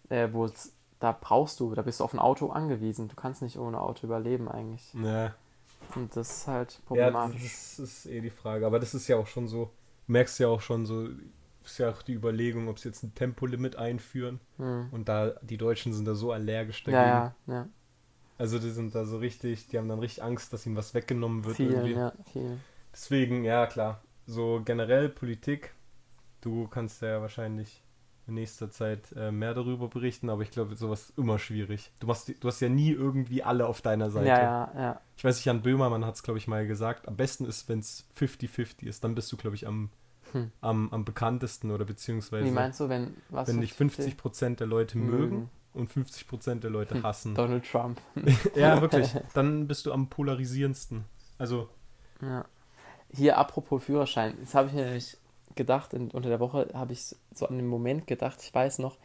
[0.10, 3.10] äh, wo es da brauchst du, da bist du auf ein Auto angewiesen.
[3.10, 4.94] Du kannst nicht ohne Auto überleben eigentlich.
[4.94, 5.34] Ja.
[5.96, 7.42] Und das ist halt Ja, problematisch.
[7.44, 8.66] das ist eh die Frage.
[8.66, 9.66] Aber das ist ja auch schon so,
[10.08, 11.10] du merkst ja auch schon so,
[11.66, 14.40] ist ja auch die Überlegung, ob sie jetzt ein Tempolimit einführen.
[14.58, 14.88] Hm.
[14.92, 17.04] Und da, die Deutschen sind da so allergisch dagegen.
[17.04, 17.68] Ja, ja, ja.
[18.44, 21.46] Also die sind da so richtig, die haben dann richtig Angst, dass ihnen was weggenommen
[21.46, 21.56] wird.
[21.56, 21.94] Vielen, irgendwie.
[21.94, 22.60] ja, vielen.
[22.92, 25.74] Deswegen, ja klar, so generell Politik,
[26.42, 27.82] du kannst ja wahrscheinlich
[28.28, 31.94] in nächster Zeit äh, mehr darüber berichten, aber ich glaube, sowas ist immer schwierig.
[32.02, 34.28] Du, machst, du hast ja nie irgendwie alle auf deiner Seite.
[34.28, 35.02] Ja, ja, ja.
[35.16, 37.80] Ich weiß nicht, Jan Böhmermann hat es, glaube ich, mal gesagt, am besten ist, wenn
[37.80, 39.90] es 50-50 ist, dann bist du, glaube ich, am,
[40.34, 40.52] Hm.
[40.60, 44.98] am, am bekanntesten oder beziehungsweise, Wie meinst du, wenn was wenn dich 50% der Leute
[44.98, 45.18] Mögen.
[45.18, 47.04] mögen und 50% der Leute Hm.
[47.04, 47.36] hassen.
[47.36, 48.00] Donald Trump.
[48.56, 49.10] ja, wirklich.
[49.34, 51.06] Dann bist du am polarisierendsten.
[51.38, 51.70] Also,
[52.22, 52.46] Ja.
[53.16, 55.18] Hier apropos Führerschein, das habe ich mir nämlich
[55.56, 58.98] gedacht, in, unter der Woche habe ich so an den Moment gedacht, ich weiß noch,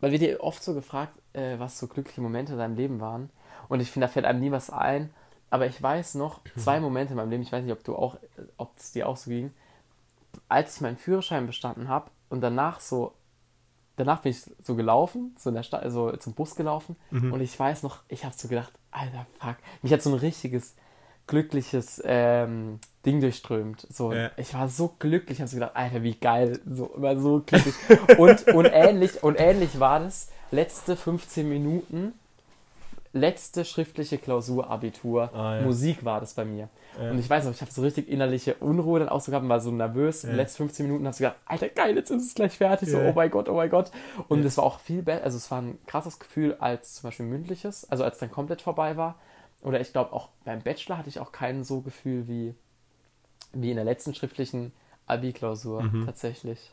[0.00, 3.30] weil wir dir oft so gefragt, äh, was so glückliche Momente in deinem Leben waren.
[3.68, 5.10] Und ich finde, da fällt einem nie was ein.
[5.50, 8.16] Aber ich weiß noch zwei Momente in meinem Leben, ich weiß nicht, ob du auch,
[8.56, 9.52] ob es dir auch so ging,
[10.48, 13.12] als ich meinen Führerschein bestanden habe und danach so,
[14.04, 17.32] danach bin ich so gelaufen, so in der Stadt, also zum Bus gelaufen Mhm.
[17.32, 20.74] und ich weiß noch, ich habe so gedacht, alter Fuck, mich hat so ein richtiges
[21.26, 23.86] glückliches ähm, Ding durchströmt.
[23.90, 24.30] So, Ja.
[24.36, 27.74] ich war so glücklich, habe so gedacht, Alter, wie geil, so immer so glücklich.
[28.18, 32.12] und, und ähnlich und ähnlich war das letzte 15 Minuten,
[33.14, 35.62] letzte schriftliche Klausur Abitur, Ah, ja.
[35.62, 36.68] Musik war das bei mir.
[36.98, 37.10] Ja.
[37.10, 39.50] Und ich weiß noch, ich habe so richtig innerliche Unruhe dann auch so gehabt und
[39.50, 40.24] war so nervös.
[40.24, 40.34] In Ja.
[40.34, 42.88] den letzten 15 Minuten habe ich gedacht, Alter, geil, jetzt ist es gleich fertig.
[42.90, 43.90] So, oh mein Gott, oh mein Gott.
[44.28, 47.26] Und es war auch viel besser, also es war ein krasses Gefühl als zum Beispiel
[47.26, 49.16] mündliches, also als dann komplett vorbei war.
[49.62, 52.54] Oder ich glaube auch beim Bachelor hatte ich auch kein so Gefühl wie,
[53.52, 54.72] wie in der letzten schriftlichen
[55.06, 56.06] Abi-Klausur Mhm.
[56.06, 56.72] tatsächlich.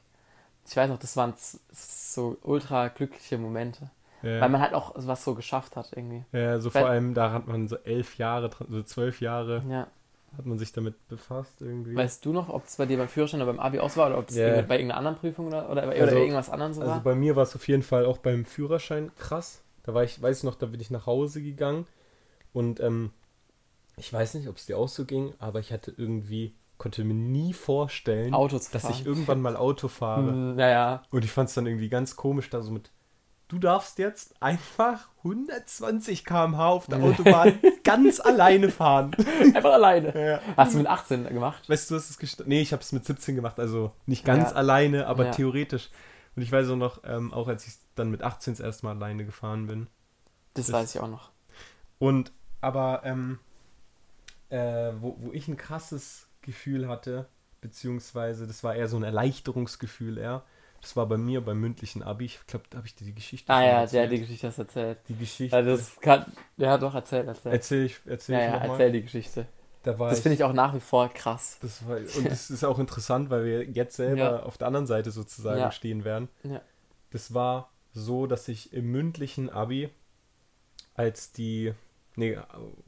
[0.67, 1.33] Ich weiß noch, das waren
[1.71, 3.89] so ultra glückliche Momente.
[4.21, 4.41] Ja.
[4.41, 6.23] Weil man halt auch was so geschafft hat irgendwie.
[6.31, 9.87] Ja, so Weil- vor allem, da hat man so elf Jahre, so zwölf Jahre Ja.
[10.37, 11.95] hat man sich damit befasst irgendwie.
[11.95, 14.17] Weißt du noch, ob es bei dir beim Führerschein oder beim Abi aus war oder
[14.19, 14.47] ob es Ja.
[14.61, 16.99] bei irgendeiner anderen Prüfung oder, oder, oder Also- irgendwas anderem so also war?
[17.03, 19.61] bei mir war es auf jeden Fall auch beim Führerschein krass.
[19.83, 21.87] Da war ich, weiß ich noch, da bin ich nach Hause gegangen
[22.53, 23.11] und ähm,
[23.97, 27.13] ich weiß nicht, ob es dir auch so ging, aber ich hatte irgendwie, konnte mir
[27.13, 28.91] nie vorstellen, dass fahren.
[28.93, 30.27] ich irgendwann mal Auto fahre.
[30.31, 32.91] Hm, Naja, Und ich fand es dann irgendwie ganz komisch, da so mit,
[33.49, 39.11] du darfst jetzt einfach 120 km/h auf der Autobahn ganz alleine fahren.
[39.53, 40.13] einfach alleine.
[40.33, 40.41] Ja.
[40.55, 41.67] Hast du mit 18 gemacht?
[41.69, 44.51] Weißt du, hast es gest Nee, ich habe es mit 17 gemacht, also nicht ganz
[44.51, 44.55] Ja.
[44.55, 45.31] alleine, aber Ja.
[45.31, 45.89] theoretisch.
[46.35, 48.95] Und ich weiß auch noch, ähm, auch als ich dann mit 18 das erste Mal
[48.95, 49.87] alleine gefahren bin.
[50.53, 51.31] Das, Das- weiß ich auch noch.
[51.97, 52.31] Und,
[52.61, 53.39] aber, ähm,
[54.49, 57.27] äh, wo, wo ich ein krasses Gefühl hatte,
[57.61, 60.43] beziehungsweise das war eher so ein Erleichterungsgefühl eher,
[60.81, 62.25] das war bei mir beim mündlichen Abi.
[62.25, 64.11] Ich glaube, da habe ich dir die Geschichte Ah ja, der erzählt.
[64.11, 64.97] die Geschichte hast du erzählt.
[65.07, 65.55] die Geschichte.
[65.55, 66.25] Ja, das kann,
[66.57, 67.51] ja doch, erzähl, erzähl.
[67.51, 68.69] erzähl ich, erzähl ja, ich ja, nochmal.
[68.71, 69.45] erzähl die Geschichte.
[69.83, 71.57] Da Das finde ich auch nach wie vor krass.
[71.61, 74.43] Das war, und das ist auch interessant, weil wir jetzt selber Ja.
[74.43, 75.71] auf der anderen Seite sozusagen Ja.
[75.71, 76.27] stehen werden.
[76.43, 76.61] Ja.
[77.11, 79.89] Das war so, dass ich im mündlichen Abi,
[80.95, 81.73] als die,
[82.15, 82.37] nee,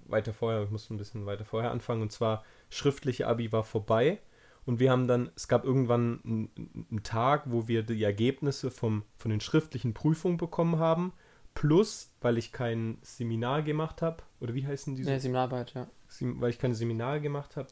[0.05, 4.19] weiter vorher, ich muss ein bisschen weiter vorher anfangen, und zwar schriftliche Abi war vorbei
[4.65, 9.03] und wir haben dann, es gab irgendwann einen, einen Tag, wo wir die Ergebnisse vom,
[9.17, 11.13] von den schriftlichen Prüfungen bekommen haben,
[11.53, 15.11] plus, weil ich kein Seminar gemacht habe, oder wie heißen diese?
[15.11, 15.87] Ja, Seminararbeit, ja.
[16.07, 17.69] Sem- weil ich keine Seminare gemacht habe,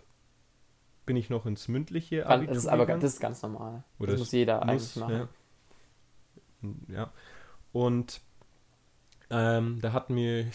[1.06, 3.02] bin ich noch ins mündliche Ganz, das ist aber gegangen.
[3.02, 3.84] das ist ganz normal.
[3.98, 5.30] Oder das muss jeder Muss, eigentlich machen.
[6.62, 6.96] Ja.
[6.96, 7.14] ja.
[7.72, 8.22] Und
[9.32, 10.46] ähm, da hat mir,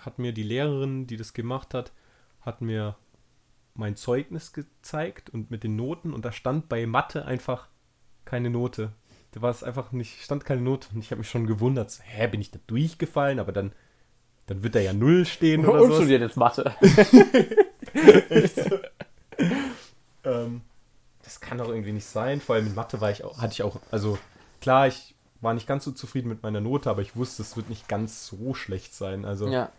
[0.00, 1.92] hat mir die Lehrerin, die das gemacht hat,
[2.40, 2.96] hat mir
[3.78, 7.68] mein Zeugnis gezeigt und mit den Noten und da stand bei Mathe einfach
[8.24, 8.92] keine Note.
[9.32, 12.02] Da war es einfach nicht, stand keine Note und ich habe mich schon gewundert, so,
[12.02, 13.72] hä, bin ich da durchgefallen, aber dann,
[14.46, 15.94] dann wird da ja Null stehen oder so.
[15.94, 16.74] studiert jetzt Mathe.
[20.24, 20.62] ähm,
[21.22, 22.40] das kann doch irgendwie nicht sein.
[22.40, 24.18] Vor allem in Mathe war ich auch, hatte ich auch, also
[24.60, 27.68] klar, ich war nicht ganz so zufrieden mit meiner Note, aber ich wusste, es wird
[27.68, 29.24] nicht ganz so schlecht sein.
[29.24, 29.70] Also ja.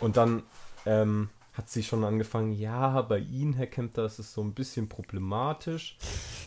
[0.00, 0.42] und dann
[0.86, 4.88] ähm, hat sie schon angefangen, ja, bei Ihnen, Herr Kempter, ist es so ein bisschen
[4.88, 5.96] problematisch.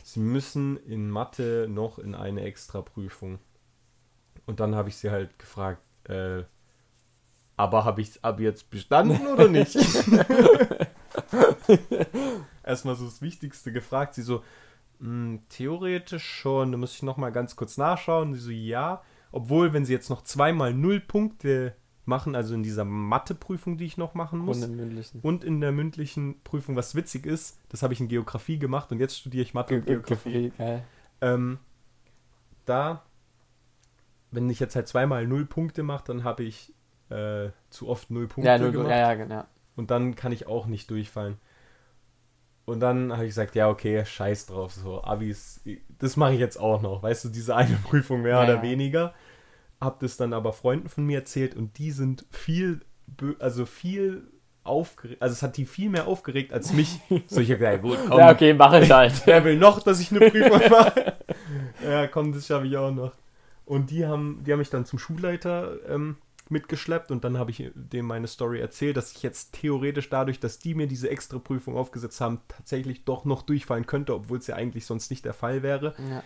[0.03, 3.39] Sie müssen in Mathe noch in eine Extraprüfung.
[4.45, 6.43] Und dann habe ich sie halt gefragt, äh,
[7.57, 9.75] aber habe ich Abi jetzt bestanden oder nicht?
[12.63, 14.13] Erstmal so das Wichtigste gefragt.
[14.13, 14.43] Sie so,
[14.99, 16.71] "Hm, theoretisch schon.
[16.71, 18.33] Da muss ich nochmal ganz kurz nachschauen.
[18.33, 19.01] Sie so, ja.
[19.31, 21.75] Obwohl, wenn sie jetzt noch zweimal null Punkte
[22.09, 26.41] machen, also in dieser Matheprüfung, die ich noch machen muss, Und und in der mündlichen
[26.43, 29.75] Prüfung, was witzig ist, das habe ich in Geografie gemacht und jetzt studiere ich Mathe
[29.75, 30.31] und Geografie.
[30.31, 30.83] Geografie, geil.
[31.21, 31.59] Ähm,
[32.65, 33.03] da
[34.31, 36.73] wenn ich jetzt halt zweimal null Punkte mache, dann habe ich
[37.09, 38.89] äh, zu oft null Punkte Ja, null, gemacht.
[38.91, 39.43] ja, ja, genau.
[39.75, 41.37] Und dann kann ich auch nicht durchfallen.
[42.65, 45.61] Und dann habe ich gesagt, ja, okay, scheiß drauf, so Abis,
[45.97, 47.01] das mache ich jetzt auch noch.
[47.01, 49.13] Weißt du, diese eine Prüfung mehr Ja, oder weniger.
[49.79, 52.81] Hab das dann aber Freunden von mir erzählt und die sind viel,
[53.17, 54.27] bö- also viel
[54.63, 56.99] aufgeregt, also es hat die viel mehr aufgeregt als mich.
[57.27, 59.21] so, ich hab gesagt, ja, gut, komm, Ja, okay, mach ich halt.
[59.25, 61.13] Wer will noch, dass ich eine Prüfung mache?
[61.83, 63.13] ja, komm, das schaffe ich auch noch.
[63.65, 66.17] Und die haben, die haben mich dann zum Schulleiter ähm,
[66.49, 70.57] mitgeschleppt und dann habe ich dem meine Story erzählt, dass ich jetzt theoretisch dadurch, dass
[70.59, 74.55] die mir diese extra Prüfung aufgesetzt haben, tatsächlich doch noch durchfallen könnte, obwohl es ja
[74.55, 75.93] eigentlich sonst nicht der Fall wäre.
[76.09, 76.23] Ja.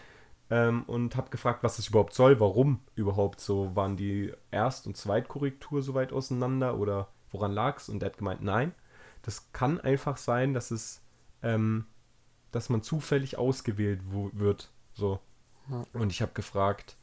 [0.49, 4.97] Ähm, und habe gefragt, was das überhaupt soll, warum überhaupt so waren die Erst- und
[4.97, 7.89] Zweitkorrektur so weit auseinander oder woran lag's?
[7.89, 8.73] Und er hat gemeint, nein,
[9.21, 11.01] das kann einfach sein, dass es,
[11.41, 11.86] ähm,
[12.51, 15.19] dass man zufällig ausgewählt wird, so.
[15.69, 15.86] Ja.
[15.93, 16.97] Und ich habe gefragt,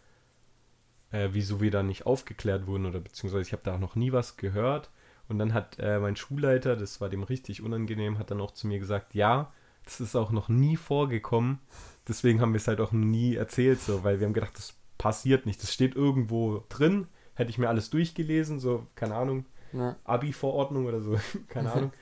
[1.11, 4.37] äh, wieso wir da nicht aufgeklärt wurden oder beziehungsweise ich habe da noch nie was
[4.37, 4.91] gehört.
[5.29, 8.67] Und dann hat äh, mein Schulleiter, das war dem richtig unangenehm, hat dann auch zu
[8.67, 9.53] mir gesagt, ja,
[9.85, 11.61] das ist auch noch nie vorgekommen.
[12.09, 15.47] Deswegen haben wir es halt auch nie erzählt, so, weil wir haben gedacht, das passiert
[15.47, 15.63] nicht.
[15.63, 17.07] Das steht irgendwo drin.
[17.35, 19.97] Hätte ich mir alles durchgelesen, so, keine Ahnung, Ja.
[20.05, 21.93] Abi-Verordnung oder so, keine Ahnung.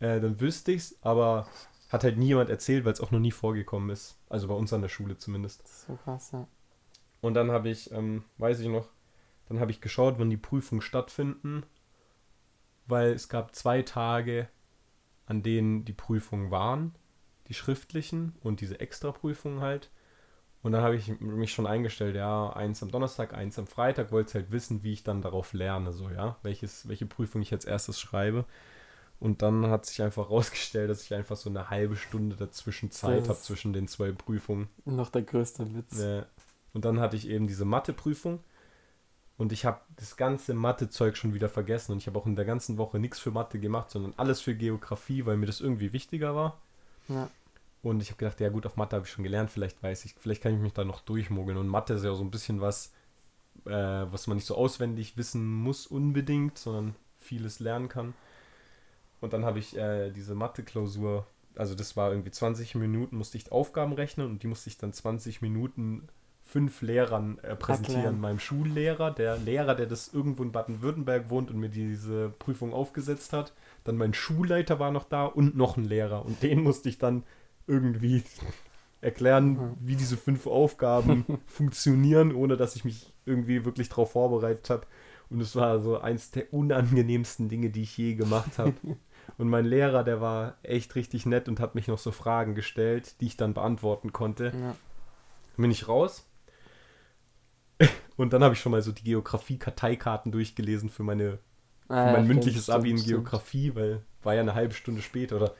[0.00, 1.46] Äh, dann wüsste ich's, aber
[1.90, 4.18] hat halt nie jemand erzählt, weil es auch noch nie vorgekommen ist.
[4.28, 5.86] Also bei uns an der Schule zumindest.
[5.86, 6.46] So krass, ja.
[7.20, 8.88] Und dann habe ich, ähm, weiß ich noch,
[9.48, 11.62] dann habe ich geschaut, wann die Prüfungen stattfinden,
[12.86, 14.48] weil es gab zwei Tage,
[15.26, 16.94] an denen die Prüfungen waren,
[17.48, 19.90] die schriftlichen und diese Extraprüfungen halt.
[20.62, 24.34] Und dann habe ich mich schon eingestellt, ja, eins am Donnerstag, eins am Freitag, wollte
[24.34, 28.00] halt wissen, wie ich dann darauf lerne, so, ja, welches, welche Prüfung ich als erstes
[28.00, 28.44] schreibe.
[29.20, 33.28] Und dann hat sich einfach rausgestellt, dass ich einfach so eine halbe Stunde dazwischen Zeit
[33.28, 34.68] habe, zwischen den zwei Prüfungen.
[34.84, 36.00] Noch der größte Witz.
[36.00, 36.26] Ja.
[36.72, 38.40] Und dann hatte ich eben diese Mathe-Prüfung
[39.38, 42.44] und ich habe das ganze Mathe-Zeug schon wieder vergessen und ich habe auch in der
[42.44, 46.34] ganzen Woche nichts für Mathe gemacht, sondern alles für Geografie, weil mir das irgendwie wichtiger
[46.34, 46.60] war.
[47.08, 47.30] Ja.
[47.82, 50.14] Und ich habe gedacht, ja gut, auf Mathe habe ich schon gelernt, vielleicht weiß ich,
[50.14, 51.56] vielleicht kann ich mich da noch durchmogeln.
[51.56, 52.92] Und Mathe ist ja so ein bisschen was,
[53.64, 58.14] äh, was man nicht so auswendig wissen muss unbedingt, sondern vieles lernen kann.
[59.20, 63.52] Und dann habe ich äh, diese Mathe-Klausur, also das war irgendwie 20 Minuten, musste ich
[63.52, 66.08] Aufgaben rechnen und die musste ich dann 20 Minuten
[66.46, 67.96] fünf Lehrern äh, präsentieren.
[67.96, 68.20] Erklären.
[68.20, 73.32] Meinem Schullehrer, der Lehrer, der das irgendwo in Baden-Württemberg wohnt und mir diese Prüfung aufgesetzt
[73.32, 73.52] hat.
[73.84, 76.24] Dann mein Schulleiter war noch da und noch ein Lehrer.
[76.24, 77.24] Und den musste ich dann
[77.66, 78.22] irgendwie
[79.00, 79.76] erklären, Mhm.
[79.80, 84.86] wie diese fünf Aufgaben funktionieren, ohne dass ich mich irgendwie wirklich darauf vorbereitet habe.
[85.28, 88.74] Und es war so eins der unangenehmsten Dinge, die ich je gemacht habe.
[89.38, 93.20] Und mein Lehrer, der war echt richtig nett und hat mich noch so Fragen gestellt,
[93.20, 94.44] die ich dann beantworten konnte.
[94.46, 94.52] Ja.
[94.52, 94.76] Dann
[95.56, 96.24] bin ich raus.
[98.16, 101.38] Und dann habe ich schon mal so die Geografie-Karteikarten durchgelesen für meine
[101.94, 103.04] für Ah, mein mündliches stimmt, Abi in stimmt.
[103.04, 105.54] Geografie, weil war ja eine halbe Stunde später oder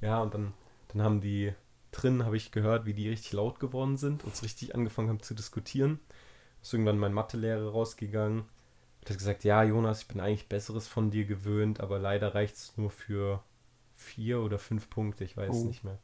[0.00, 0.54] ja, und dann,
[0.88, 1.54] dann haben die
[1.92, 5.22] drin, habe ich gehört, wie die richtig laut geworden sind und so richtig angefangen haben
[5.22, 6.00] zu diskutieren.
[6.62, 11.10] Ist irgendwann mein Mathelehrer rausgegangen und hat gesagt, ja, Jonas, ich bin eigentlich Besseres von
[11.10, 13.42] dir gewöhnt, aber leider reicht es nur für
[13.96, 15.64] vier oder fünf Punkte, ich weiß Oh.
[15.66, 15.98] nicht mehr.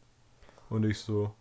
[0.70, 1.34] Und ich so,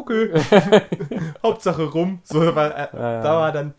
[0.00, 0.32] okay,
[1.42, 2.20] Hauptsache rum.
[2.24, 3.22] So, weil, äh, Ja, ja.
[3.22, 3.74] Da war dann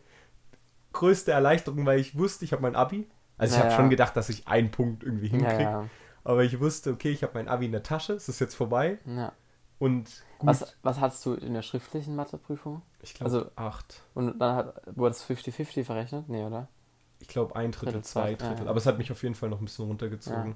[0.93, 3.07] größte Erleichterung, weil ich wusste, ich habe mein Abi.
[3.37, 5.89] Also ich habe schon gedacht, dass ich einen Punkt irgendwie hinkriege.
[6.23, 8.97] Aber ich wusste, okay, ich habe mein Abi in der Tasche, es ist jetzt vorbei.
[9.05, 9.31] ja.
[9.77, 12.81] Und gut, Was, was hattest du in der schriftlichen Matheprüfung?
[13.01, 14.03] ich glaube also- acht.
[14.13, 16.27] Und dann hat, wurde es 50-50 verrechnet?
[16.27, 16.67] Nee, oder?
[17.19, 18.67] Ich glaube ein Drittel, Drittel, zwei Drittel.
[18.67, 20.55] Aber es hat mich auf jeden Fall noch ein bisschen runtergezogen.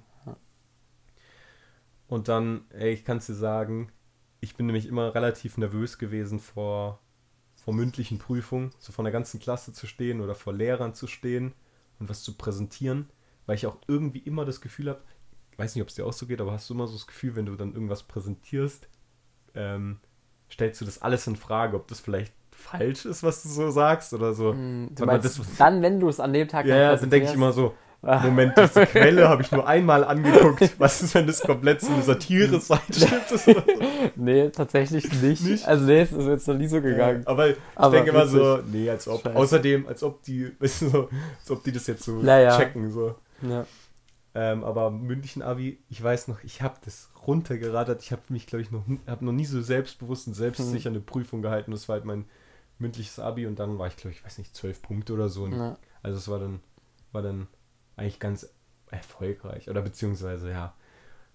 [2.08, 3.92] Und dann, ey, ich kann es dir sagen,
[4.44, 7.00] ich bin nämlich immer relativ nervös gewesen vor,
[7.56, 11.54] vor mündlichen Prüfungen, so vor der ganzen Klasse zu stehen oder vor Lehrern zu stehen
[12.00, 13.10] und was zu präsentieren,
[13.46, 15.02] weil ich auch irgendwie immer das Gefühl habe,
[15.52, 17.08] ich weiß nicht, ob es dir auch so geht, aber hast du immer so das
[17.08, 18.88] Gefühl, wenn du dann irgendwas präsentierst,
[19.56, 20.00] ähm,
[20.52, 24.14] stellst du das alles in Frage, ob das vielleicht falsch ist, was du so sagst
[24.14, 24.54] oder so.
[25.00, 27.54] Man meinst, das- dann, wenn du es an dem Tag ja, dann denke ich immer
[27.54, 30.74] so, Moment, diese Quelle habe ich nur einmal angeguckt.
[30.78, 33.46] Was ist, wenn das komplett so eine Satire-Seite ist?
[33.46, 33.56] so?
[34.18, 35.42] Nee, tatsächlich nicht.
[35.44, 35.66] Nicht?
[35.66, 37.26] Also nee, es ist jetzt noch nie so gegangen.
[37.26, 39.24] Aber ich Aber denke immer so, nee, als ob.
[39.24, 39.36] Scheiße.
[39.38, 42.58] Außerdem, als ob die, weißt du, so, als ob die das jetzt so Naja.
[42.58, 42.92] checken.
[42.92, 43.16] So.
[43.42, 43.66] Ja.
[44.36, 48.02] Ähm, aber mündlichen Abi, ich weiß noch, ich habe das runtergerattert.
[48.04, 51.42] Ich habe mich, glaube ich, noch, habe noch nie so selbstbewusst und selbstsicher eine Prüfung
[51.42, 51.72] gehalten.
[51.72, 52.26] Das war halt mein
[52.80, 55.48] mündliches Abi und dann war ich, glaube ich, weiß nicht, zwölf Punkte oder so.
[55.48, 55.78] Ja.
[56.02, 56.60] Also es war dann,
[57.14, 57.48] war dann
[57.96, 58.50] eigentlich ganz
[58.92, 59.70] erfolgreich.
[59.70, 60.74] Oder beziehungsweise, ja.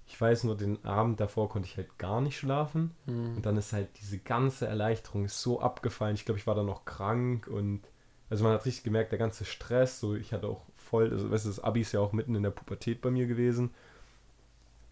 [0.06, 2.92] Ich weiß nur, den Abend davor konnte ich halt gar nicht schlafen.
[3.06, 3.36] Hm.
[3.36, 6.14] Und dann ist halt diese ganze Erleichterung so abgefallen.
[6.14, 7.82] Ich glaube, ich war dann noch krank und
[8.30, 11.44] Also man hat richtig gemerkt, der ganze Stress, so ich hatte auch voll, also weißt
[11.46, 13.70] du, das Abi ist ja auch mitten in der Pubertät bei mir gewesen.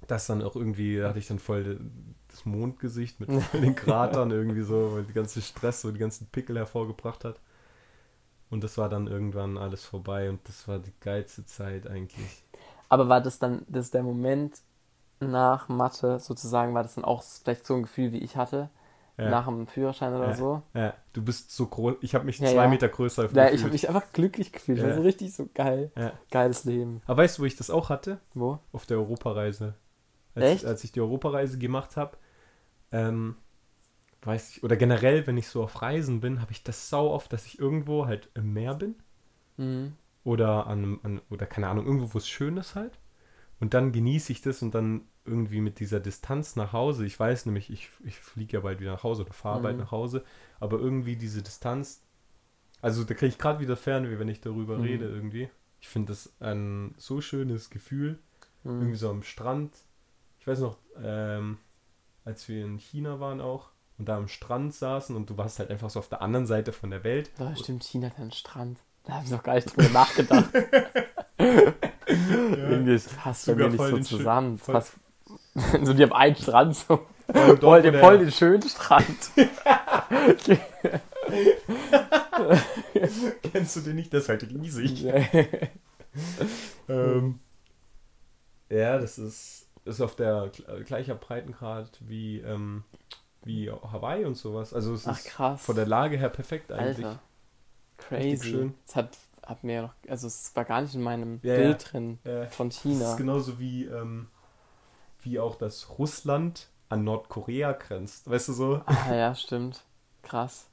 [0.07, 1.81] Das dann auch irgendwie, da hatte ich dann voll
[2.29, 6.57] das Mondgesicht mit den Kratern irgendwie so, weil die ganze Stress so die ganzen Pickel
[6.57, 7.41] hervorgebracht hat.
[8.51, 12.45] Und das war dann irgendwann alles vorbei und das war die geilste Zeit eigentlich.
[12.89, 14.61] Aber war das dann, das der Moment
[15.21, 18.71] nach Mathe sozusagen, war das dann auch vielleicht so ein Gefühl, wie ich hatte,
[19.19, 19.31] Ja.
[19.31, 20.35] nach dem Führerschein oder Ja.
[20.35, 20.63] so?
[20.75, 22.69] Ja, du bist so groß, ich habe mich Ja, zwei.
[22.69, 23.63] Meter größer Ja, ich gefühlt.
[23.63, 24.79] habe mich einfach glücklich gefühlt.
[24.79, 24.91] Das Ja.
[24.91, 25.91] war so richtig so geil.
[26.31, 27.03] Geiles Leben.
[27.07, 28.21] Aber weißt du, wo ich das auch hatte?
[28.35, 28.59] Wo?
[28.73, 29.75] Auf der Europareise.
[30.35, 30.65] Als, Echt?
[30.67, 32.19] als ich die Europareise gemacht habe,
[32.93, 33.37] ähm,
[34.23, 37.33] weiß ich, oder generell, wenn ich so auf Reisen bin, habe ich das sau oft,
[37.33, 38.97] dass ich irgendwo halt im Meer bin
[39.59, 39.97] Mhm.
[40.25, 42.99] oder an, an oder keine Ahnung, irgendwo, wo es schön ist halt.
[43.61, 47.07] Und dann genieße ich das und dann irgendwie mit dieser Distanz nach Hause.
[47.07, 49.81] Ich weiß nämlich, ich, ich fliege ja bald wieder nach Hause oder fahre bald Mhm.
[49.81, 50.25] nach Hause,
[50.61, 52.03] aber irgendwie diese Distanz,
[52.83, 54.83] also da kriege ich gerade wieder Fernweh, wenn ich darüber Mhm.
[54.83, 55.51] rede irgendwie.
[55.81, 58.19] Ich finde das ein so schönes Gefühl,
[58.65, 58.73] Mhm.
[58.81, 59.75] irgendwie so am Strand.
[60.41, 61.59] Ich weiß noch, ähm,
[62.25, 65.71] als wir in China waren auch und da am Strand saßen und du warst halt
[65.71, 67.31] einfach so auf der anderen Seite von der Welt.
[67.39, 68.79] Da stimmt, China hat einen Strand.
[69.05, 70.51] Da habe ich noch gar nicht drüber nachgedacht.
[72.07, 74.59] Irgendwie passt bei mir nicht voll so zusammen.
[74.59, 74.93] voll- Passt,
[75.83, 77.07] so, die haben einen Strand, so.
[77.33, 79.31] Voll, wo den, voll den schönen Strand.
[83.43, 84.13] Kennst du den nicht?
[84.13, 85.03] Das ist halt riesig.
[85.03, 85.15] ja,
[86.89, 87.41] Ähm,
[88.71, 92.85] ja, das ist, ist auf der gl- gleicher Breitengrad wie, ähm,
[93.47, 94.75] wie Hawaii und sowas.
[94.75, 95.63] Also es Ach ist krass.
[95.65, 97.07] von der Lage her perfekt eigentlich.
[97.07, 97.21] Alter.
[98.11, 98.51] Richtig Crazy.
[98.51, 98.75] schön.
[98.87, 101.89] Es hat, hat mir noch, also es war gar nicht in meinem Ja, Bild ja.
[101.91, 103.11] drin Äh, von Das China.
[103.13, 104.29] ist genauso wie, ähm,
[105.23, 108.29] wie auch das Russland an Nordkorea grenzt.
[108.31, 108.83] Weißt du so?
[108.87, 109.85] Ah ja, stimmt.
[110.23, 110.69] Krass.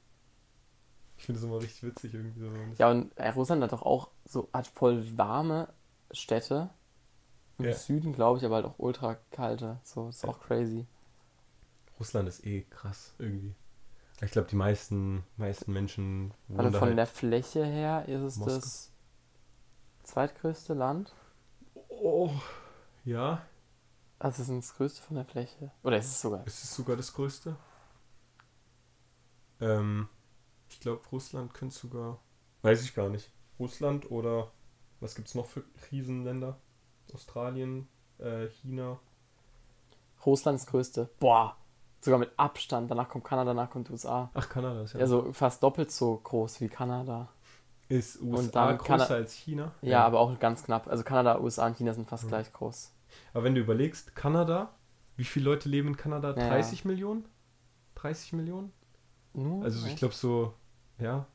[1.16, 2.50] Ich finde das immer richtig witzig irgendwie so.
[2.78, 5.68] Ja, und äh, Russland hat doch auch so, hat voll warme
[6.10, 6.70] Städte.
[7.58, 7.72] Im Ja.
[7.72, 9.78] Süden, glaube ich, aber halt auch ultra kalte.
[9.84, 10.28] So, ist Ja.
[10.30, 10.86] auch crazy.
[12.04, 13.54] Russland ist eh krass irgendwie.
[14.20, 16.98] Ich glaube, die meisten, meisten Menschen wohnen Also von halt.
[16.98, 18.54] der Fläche her ist es Moskau.
[18.56, 18.92] das
[20.02, 21.14] zweitgrößte Land.
[21.88, 22.30] Oh,
[23.06, 23.40] ja.
[24.18, 25.72] Also es ist das größte von der Fläche.
[25.82, 26.46] Oder ist es sogar?
[26.46, 27.56] Ist es sogar das größte?
[29.60, 30.06] Ähm,
[30.68, 32.20] ich glaube, Russland könnte sogar.
[32.60, 33.32] Weiß ich gar nicht.
[33.58, 34.52] Russland oder
[35.00, 36.60] was gibt es noch für Krisenländer?
[37.14, 37.88] Australien,
[38.18, 39.00] äh, China.
[40.26, 41.10] Russland ist das größte.
[41.18, 41.56] Boah.
[42.04, 42.90] Sogar mit Abstand.
[42.90, 44.30] Danach kommt Kanada, danach kommt USA.
[44.34, 45.00] Ach, Kanada ist ja.
[45.00, 47.28] Also fast doppelt so groß wie Kanada.
[47.88, 49.72] ist USA und dann größer Kana- als China?
[49.82, 50.86] Ja, aber auch ganz knapp.
[50.88, 52.28] Also Kanada, USA und China sind fast Mhm.
[52.28, 52.92] gleich groß.
[53.32, 54.74] Aber wenn du überlegst, Kanada,
[55.16, 56.34] wie viele Leute leben in Kanada?
[56.36, 56.48] Ja, ja.
[56.48, 57.24] 30 Millionen?
[57.94, 58.72] 30 Millionen?
[59.32, 59.64] Nur?
[59.64, 60.54] Also ich glaube so,
[60.98, 61.26] ja,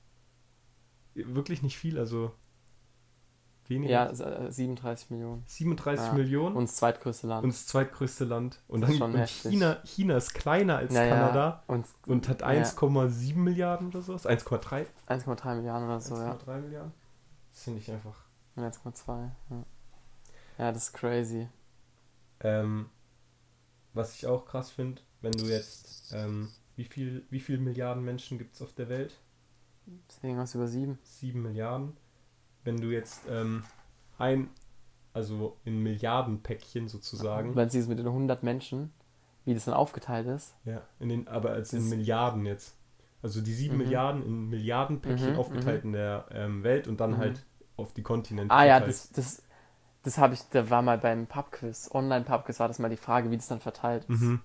[1.15, 2.31] wirklich nicht viel, also
[3.69, 3.91] weniger.
[3.91, 5.43] Ja, s- äh, 37 Millionen.
[5.45, 6.13] 37 Ja.
[6.13, 7.43] Millionen Und das zweitgrößte Land.
[7.43, 8.61] und das zweitgrößte Land.
[8.67, 9.27] Und dann und.
[9.27, 11.15] China, China ist kleiner als Ja, ja.
[11.15, 12.47] Kanada Und und hat Ja.
[12.47, 14.25] 1,7 Milliarden oder sowas.
[14.25, 14.85] 1,3?
[15.07, 16.31] 1,3 Milliarden oder so, ja.
[16.33, 16.91] 1,3 Milliarden.
[17.51, 18.25] Das finde ich einfach.
[18.55, 19.31] 1,2.
[19.49, 19.63] Ja.
[20.57, 21.47] ja, das ist crazy.
[22.41, 22.89] Ähm,
[23.93, 28.37] was ich auch krass finde, wenn du jetzt, ähm, wie viel, wie viel Milliarden Menschen
[28.37, 29.19] gibt es auf der Welt?
[30.07, 30.99] Ist irgendwas über 7.
[31.03, 31.97] 7 Milliarden.
[32.63, 33.63] Wenn du jetzt ähm,
[34.17, 34.49] ein,
[35.13, 38.91] also in Milliardenpäckchen sozusagen, Wenn sie es mit den 100 Menschen,
[39.45, 40.53] wie das dann aufgeteilt ist.
[40.65, 42.75] ja, in den, aber als in Milliarden jetzt.
[43.21, 43.83] Also die 7 Mhm.
[43.83, 47.17] Milliarden in Milliardenpäckchen Mhm, aufgeteilt in der ähm, Welt und dann Mhm.
[47.19, 47.43] halt
[47.75, 48.53] auf die Kontinente.
[48.53, 48.89] Ah ja, verteilt.
[48.89, 49.41] das, das,
[50.03, 53.37] das habe ich, da war mal beim Pubquiz, Online-Pubquiz war das mal die Frage, wie
[53.37, 54.21] das dann verteilt ist.
[54.21, 54.41] Mhm.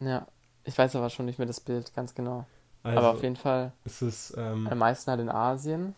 [0.00, 0.26] Ja,
[0.64, 2.46] ich weiß aber schon nicht mehr das Bild ganz genau.
[2.82, 5.94] Also aber auf jeden Fall es ist, ähm, am meisten halt in Asien.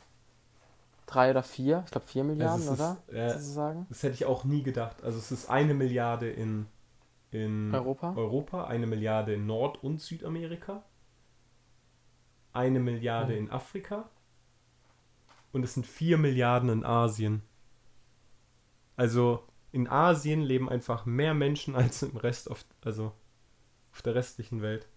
[1.06, 2.96] Drei oder vier, ich glaube vier Milliarden, es ist, oder?
[3.08, 3.86] äh, Sozusagen.
[3.88, 5.02] das hätte ich auch nie gedacht.
[5.04, 6.66] Also es ist eine Milliarde in,
[7.32, 8.12] in Europa?
[8.14, 10.84] Europa, eine Milliarde in Nord- und Südamerika,
[12.52, 13.38] eine Milliarde Mhm.
[13.38, 14.10] in Afrika
[15.52, 17.42] und es sind vier Milliarden in Asien.
[18.96, 19.42] Also
[19.72, 23.12] in Asien leben einfach mehr Menschen als im Rest auf, also
[23.92, 24.88] auf der restlichen Welt.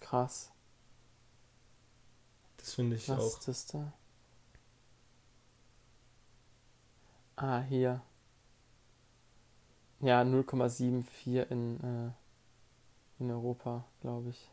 [0.00, 0.52] Krass.
[2.64, 3.38] Das finde ich Was auch.
[3.40, 3.92] ist das da?
[7.36, 8.00] Ah, hier.
[10.00, 12.10] Ja, 0,74 in, äh,
[13.22, 14.50] in Europa, glaube ich.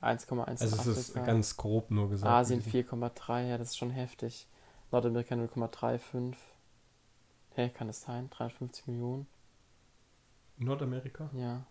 [0.00, 1.26] 1,1 Also es ist Afrika.
[1.26, 2.30] ganz grob nur gesagt.
[2.30, 2.88] Asien gewesen.
[2.88, 4.46] 4,3, ja, das ist schon heftig.
[4.92, 6.36] Nordamerika 0,35.
[7.56, 8.30] Hä, kann das sein?
[8.30, 9.26] 53 Millionen?
[10.58, 11.30] Nordamerika?
[11.32, 11.66] Ja.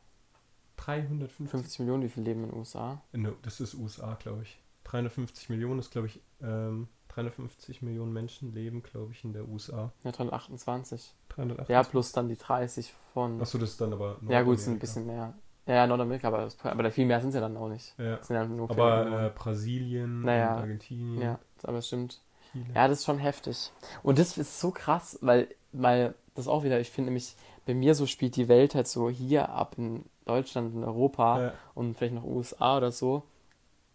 [0.75, 1.49] 350.
[1.49, 3.01] 50 Millionen, wie viel leben in den USA?
[3.13, 4.59] No, das ist USA, glaube ich.
[4.85, 9.91] 350 Millionen ist, glaube ich, ähm, 350 Millionen Menschen leben, glaube ich, in der USA.
[10.03, 11.13] Ja, 328.
[11.29, 11.69] 380.
[11.69, 13.39] Ja, plus dann die 30 von.
[13.41, 14.17] Achso, das ist dann aber.
[14.27, 14.79] ja, gut, sind ein Nordamerika.
[14.79, 15.33] bisschen mehr.
[15.65, 17.93] Ja, ja, Nordamerika, aber, das- aber viel mehr sind sie dann auch nicht.
[17.97, 18.17] Ja.
[18.17, 20.57] Das sind ja nur Aber äh, Brasilien, Naja.
[20.57, 22.19] Argentinien, ja, aber es stimmt.
[22.51, 22.65] Chile.
[22.75, 23.71] Ja, das ist schon heftig.
[24.03, 27.95] Und das ist so krass, weil, weil das auch wieder, ich finde nämlich, bei mir
[27.95, 31.53] so spielt die Welt halt so hier ab in Deutschland, in Europa Ja.
[31.75, 33.23] und vielleicht noch USA oder so.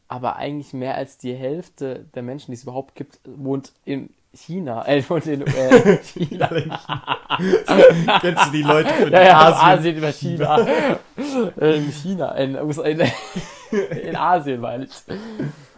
[0.08, 4.86] Aber eigentlich mehr als die Hälfte der Menschen, die es überhaupt gibt, wohnt in China.
[4.86, 6.48] Äh, wohnt in äh, China.
[8.20, 9.78] Kennst du die Leute für ja, ja, Asien?
[9.78, 10.58] Asien, über China.
[11.56, 13.00] in China, in, in,
[14.02, 14.90] in Asien, meine ich.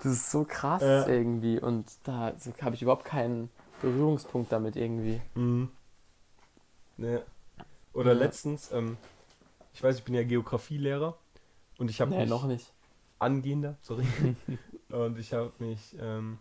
[0.03, 1.07] Das ist so krass Ja.
[1.07, 1.59] irgendwie.
[1.61, 3.51] Und da so, habe ich überhaupt keinen
[3.83, 5.21] Berührungspunkt damit irgendwie.
[5.35, 5.71] Mhm.
[6.99, 7.19] Ja.
[7.93, 8.19] Oder Ja.
[8.19, 8.97] letztens, ähm,
[9.75, 11.17] ich weiß, ich bin ja Geografielehrer
[11.79, 12.73] und ich habe Nee, mich noch nicht.
[13.21, 14.05] Angehender, sorry,
[14.89, 16.39] und ich habe mich, ähm,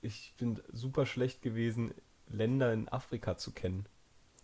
[0.00, 1.92] ich bin super schlecht gewesen,
[2.28, 3.86] Länder in Afrika zu kennen.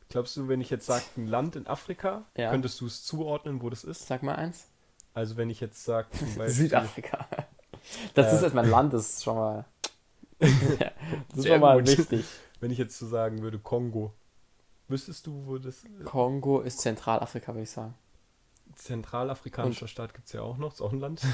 [0.08, 2.50] Glaubst du, wenn ich jetzt sage, ein Land in Afrika, Ja.
[2.50, 4.06] könntest du es zuordnen, wo das ist?
[4.06, 4.66] Sag mal eins.
[5.14, 6.08] Also wenn ich jetzt sage,
[6.48, 7.26] Südafrika.
[8.14, 8.36] Das Äh.
[8.36, 9.64] ist erstmal ein Land, das ist schon mal.
[10.38, 10.50] das
[11.36, 11.98] ist schon mal gut.
[11.98, 12.24] wichtig.
[12.60, 14.12] wenn ich jetzt so sagen würde, Kongo,
[14.88, 17.94] wüsstest du, wo das Kongo ist Zentralafrika, würde ich sagen.
[18.80, 21.22] Zentralafrikanischer Staat gibt es ja auch noch, ist auch ein Land.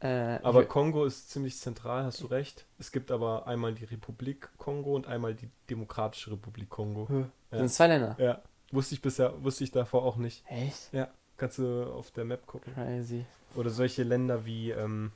[0.00, 2.66] Äh, Aber Kongo ist ziemlich zentral, hast du recht.
[2.78, 7.08] Es gibt aber einmal die Republik Kongo und einmal die Demokratische Republik Kongo.
[7.08, 7.58] Hö, Ja.
[7.58, 8.14] Sind zwei Länder?
[8.20, 10.44] Ja, wusste ich bisher, wusste ich davor auch nicht.
[10.46, 10.92] Echt?
[10.92, 12.72] Ja, kannst du auf der Map gucken.
[12.74, 13.24] Crazy.
[13.56, 15.10] Oder solche Länder wie, ähm,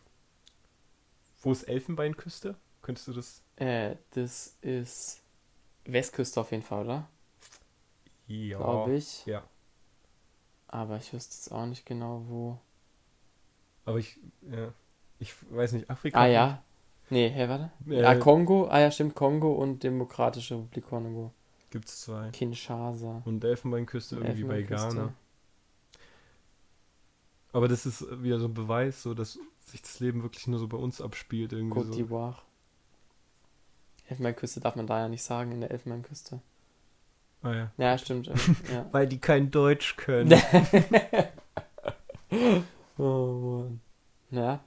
[1.42, 2.56] wo ist Elfenbeinküste?
[2.82, 3.40] Könntest du das?
[3.54, 5.22] Äh, das ist
[5.84, 7.08] Westküste auf jeden Fall, oder?
[8.26, 8.58] Ja.
[8.58, 9.24] Glaube ich.
[9.26, 9.44] Ja,
[10.72, 12.58] Aber ich wüsste jetzt auch nicht genau wo.
[13.84, 14.18] aber ich,
[14.50, 14.72] ja,
[15.20, 16.18] ich weiß nicht, Afrika.
[16.18, 16.62] Ah ja.
[17.10, 17.70] Nee, hä, warte.
[17.88, 18.68] Äh, ah, Kongo.
[18.68, 19.14] Ah ja, stimmt.
[19.14, 21.30] Kongo und Demokratische Republik Kongo.
[21.70, 22.30] Gibt es zwei.
[22.30, 23.20] Kinshasa.
[23.26, 24.96] Und Elfenbeinküste irgendwie bei Elfenbeinküste.
[24.96, 25.14] Ghana.
[27.52, 30.68] Aber das ist wieder so ein Beweis, so dass sich das Leben wirklich nur so
[30.68, 31.92] bei uns abspielt irgendwie Côte so.
[31.92, 32.36] d'Ivoire.
[34.08, 36.40] Elfenbeinküste darf man da ja nicht sagen in der Elfenbeinküste.
[37.42, 37.72] Ah, ja.
[37.76, 38.26] Ja, stimmt.
[38.26, 38.86] ja.
[38.92, 40.32] Weil die kein Deutsch können.
[42.98, 43.80] oh Mann.
[44.30, 44.60] Ja,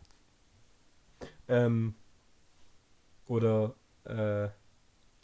[1.48, 1.96] ähm,
[3.28, 4.50] oder äh,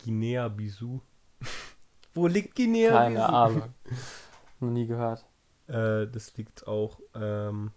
[0.04, 1.02] Guinea-Bissau.
[2.14, 2.98] Wo liegt Guinea-Bissau?
[2.98, 3.74] keine Ahnung.
[4.60, 5.26] Noch nie gehört.
[5.68, 7.72] Äh, das liegt auch ähm,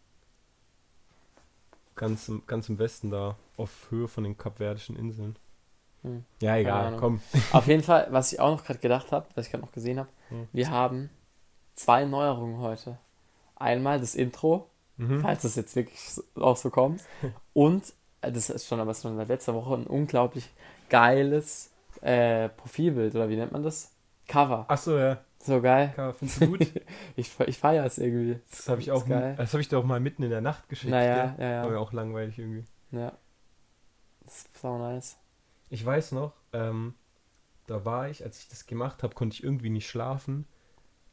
[1.95, 5.37] ganz, im, ganz im Westen da, auf Höhe von den Kapverdischen Inseln.
[6.05, 6.25] Hm.
[6.41, 7.21] Ja, egal, komm.
[7.53, 9.99] Auf jeden Fall, was ich auch noch gerade gedacht habe, was ich gerade noch gesehen
[9.99, 10.49] habe, Hm.
[10.53, 11.11] wir haben
[11.75, 12.99] zwei Neuerungen heute.
[13.57, 15.21] Einmal das Intro, Mhm.
[15.23, 17.03] falls es jetzt wirklich so- auch so kommt.
[17.53, 20.49] Und, äh, das ist schon aber schon seit letzter Woche, ein unglaublich
[20.89, 23.91] geiles äh, Profilbild, oder wie nennt man das?
[24.29, 24.67] Cover.
[24.69, 25.19] Achso, ja.
[25.39, 25.93] So geil.
[25.97, 26.61] Karl, Findest du gut?
[27.17, 28.41] Ich, ich feiere es irgendwie.
[28.51, 29.07] Das habe ich auch.
[29.07, 29.35] geil.
[29.37, 30.91] Das habe ich dir auch mal mitten in der Nacht geschickt.
[30.91, 31.65] Naja, ja, ja.
[31.65, 32.65] War ja auch langweilig irgendwie.
[32.93, 33.13] Ja.
[34.25, 35.17] Das ist sau nice.
[35.75, 36.95] Ich weiß noch, ähm,
[37.67, 40.47] da war ich, als ich das gemacht habe, konnte ich irgendwie nicht schlafen,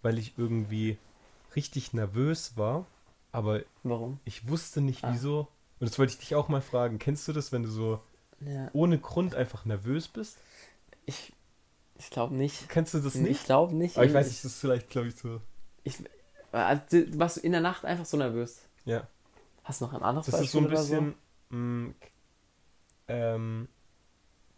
[0.04, 1.00] weil ich irgendwie
[1.56, 2.86] richtig nervös war.
[3.32, 4.20] Aber Warum?
[4.24, 5.14] ich wusste nicht Ah.
[5.14, 5.48] wieso.
[5.80, 7.00] Und das wollte ich dich auch mal fragen.
[7.00, 8.00] Kennst du das, wenn du so
[8.42, 8.70] Ja.
[8.74, 10.38] ohne Grund einfach nervös bist?
[11.08, 11.34] Ich,
[11.98, 12.70] ich glaube nicht.
[12.70, 13.46] Kennst du das Ich nicht?
[13.46, 13.98] glaube nicht.
[13.98, 15.42] Aber ich weiß nicht, das ist vielleicht, glaube ich, so.
[15.84, 15.98] Ich,
[16.52, 18.62] also, du- warst du in der Nacht einfach so nervös?
[18.86, 19.08] Ja.
[19.64, 21.16] Hast du noch ein anderes Das ist so ein Beispiel oder bisschen.
[21.50, 21.94] mh,
[23.08, 23.68] ähm,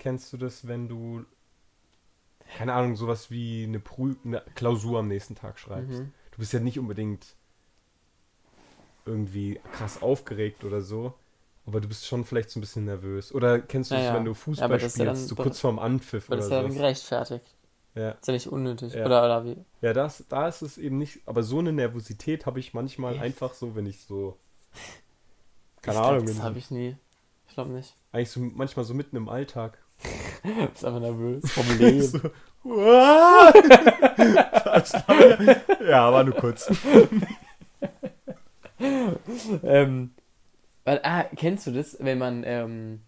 [0.04, 1.26] kennst du das, wenn du.
[2.58, 6.00] Keine Ahnung, sowas wie eine, Prü eine Klausur am nächsten Tag schreibst?
[6.00, 6.14] Mhm.
[6.32, 7.36] Du bist ja nicht unbedingt
[9.06, 11.14] irgendwie krass aufgeregt oder so,
[11.66, 13.34] aber du bist schon vielleicht so ein bisschen nervös.
[13.34, 14.14] Oder kennst du Ja, das, ja.
[14.14, 16.52] wenn du Ja, Fußball das ja spielst, dann so kurz vorm Anpfiff oder das ist
[16.52, 16.80] ja dann so?
[16.80, 17.56] gerechtfertigt.
[17.96, 18.94] Ja, Ist ja nicht unnötig.
[18.94, 19.06] Ja.
[19.06, 19.66] Oder, oder wie?
[19.82, 23.54] ja das, da ist es eben nicht, aber so eine Nervosität habe ich manchmal einfach
[23.54, 24.40] so, wenn ich so,
[25.82, 26.98] keine ich glaub, Ahnung, Das wenn habe ich, ich nie.
[27.48, 27.96] Ich glaube nicht.
[28.14, 29.83] eigentlich so manchmal so mitten im Alltag.
[30.72, 31.52] Bist einfach nervös.
[31.52, 32.22] Vom Leben.
[32.64, 32.72] So,
[35.86, 36.72] ja, war nur kurz.
[39.64, 40.12] ähm,
[40.86, 43.02] weil, ah, kennst du das, wenn man ähm,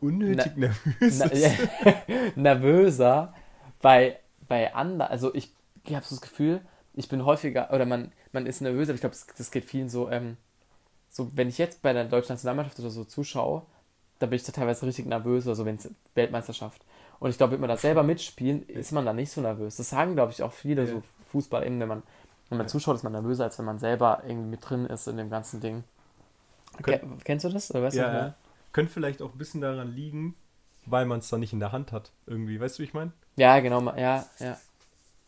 [0.00, 1.18] Unnötig nervös.
[1.18, 2.36] na, ist.
[2.36, 3.32] nervöser
[3.80, 4.18] bei,
[4.48, 5.54] bei anderen, also ich,
[5.84, 6.60] ich habe so das Gefühl,
[6.92, 9.88] ich bin häufiger, oder man, man ist nervöser, aber ich glaube, das, das geht vielen
[9.88, 10.36] so, ähm,
[11.08, 13.62] so, wenn ich jetzt bei der deutschen Nationalmannschaft oder so zuschaue,
[14.20, 16.80] da bin ich da teilweise richtig nervös, oder so, wenn es Weltmeisterschaft.
[17.18, 19.76] Und ich glaube, wenn man da selber mitspielen, ist man da nicht so nervös.
[19.76, 20.88] Das sagen, glaube ich, auch viele Ja.
[20.88, 21.02] so
[21.32, 22.02] Fußball eben, wenn man,
[22.48, 22.70] wenn man Ja.
[22.70, 25.60] zuschaut, ist man nervöser, als wenn man selber irgendwie mit drin ist in dem ganzen
[25.60, 25.84] Ding.
[26.82, 27.70] Ke- Kennst du das?
[27.72, 28.34] Oder weißt du, Ja, ich ja.
[28.72, 30.34] könnte vielleicht auch ein bisschen daran liegen,
[30.86, 32.10] weil man es dann nicht in der Hand hat.
[32.26, 33.12] Irgendwie, weißt du, wie ich meine?
[33.36, 34.56] Ja, genau, ja, ja.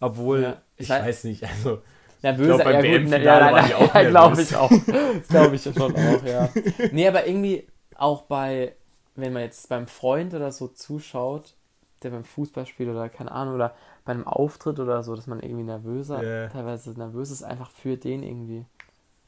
[0.01, 1.83] Obwohl, Ja, ich sei- weiß nicht, also.
[2.23, 4.71] Nervöser, glaub, beim ja, gut, ne, ja, nein, auch ja, glaube ich auch.
[4.71, 6.49] Das glaube ich schon auch, ja.
[6.93, 7.67] Nee, aber irgendwie
[7.97, 8.77] auch bei,
[9.15, 11.55] wenn man jetzt beim Freund oder so zuschaut,
[12.03, 15.63] der beim Fußballspiel oder keine Ahnung, oder bei einem Auftritt oder so, dass man irgendwie
[15.65, 16.49] nervöser, Ja.
[16.49, 18.65] teilweise nervös ist, einfach für den irgendwie.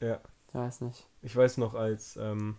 [0.01, 0.19] Ja.
[0.49, 1.07] Ich weiß nicht.
[1.21, 2.55] Ich weiß noch, als, ähm,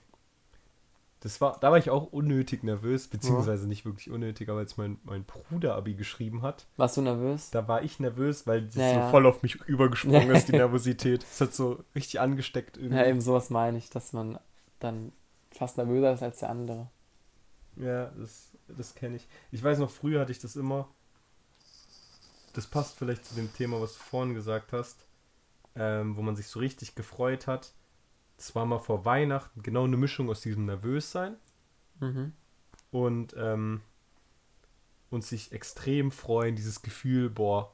[1.21, 4.99] das war, da war ich auch unnötig nervös, beziehungsweise nicht wirklich unnötig, aber als mein,
[5.05, 7.51] mein Bruder Abi geschrieben hat, Warst du nervös?
[7.51, 9.05] da war ich nervös, weil das Ja, ja.
[9.07, 11.25] so voll auf mich übergesprungen ist, die Nervosität.
[11.25, 12.97] Es hat so richtig angesteckt irgendwie.
[12.97, 14.39] Ja, eben sowas meine ich, dass man
[14.79, 15.13] dann
[15.53, 16.89] fast nervöser ist als der andere.
[17.77, 19.29] Ja, das, das kenne ich.
[19.51, 20.89] Ich weiß noch, früher hatte ich das immer.
[22.55, 25.05] Das passt vielleicht zu dem Thema, was du vorhin gesagt hast,
[25.75, 27.73] ähm, wo man sich so richtig gefreut hat.
[28.39, 31.37] Das war mal vor Weihnachten genau eine Mischung aus diesem Nervössein
[32.01, 32.33] Mhm.
[32.91, 33.81] und, ähm,
[35.11, 37.73] und sich extrem freuen, dieses Gefühl, boah,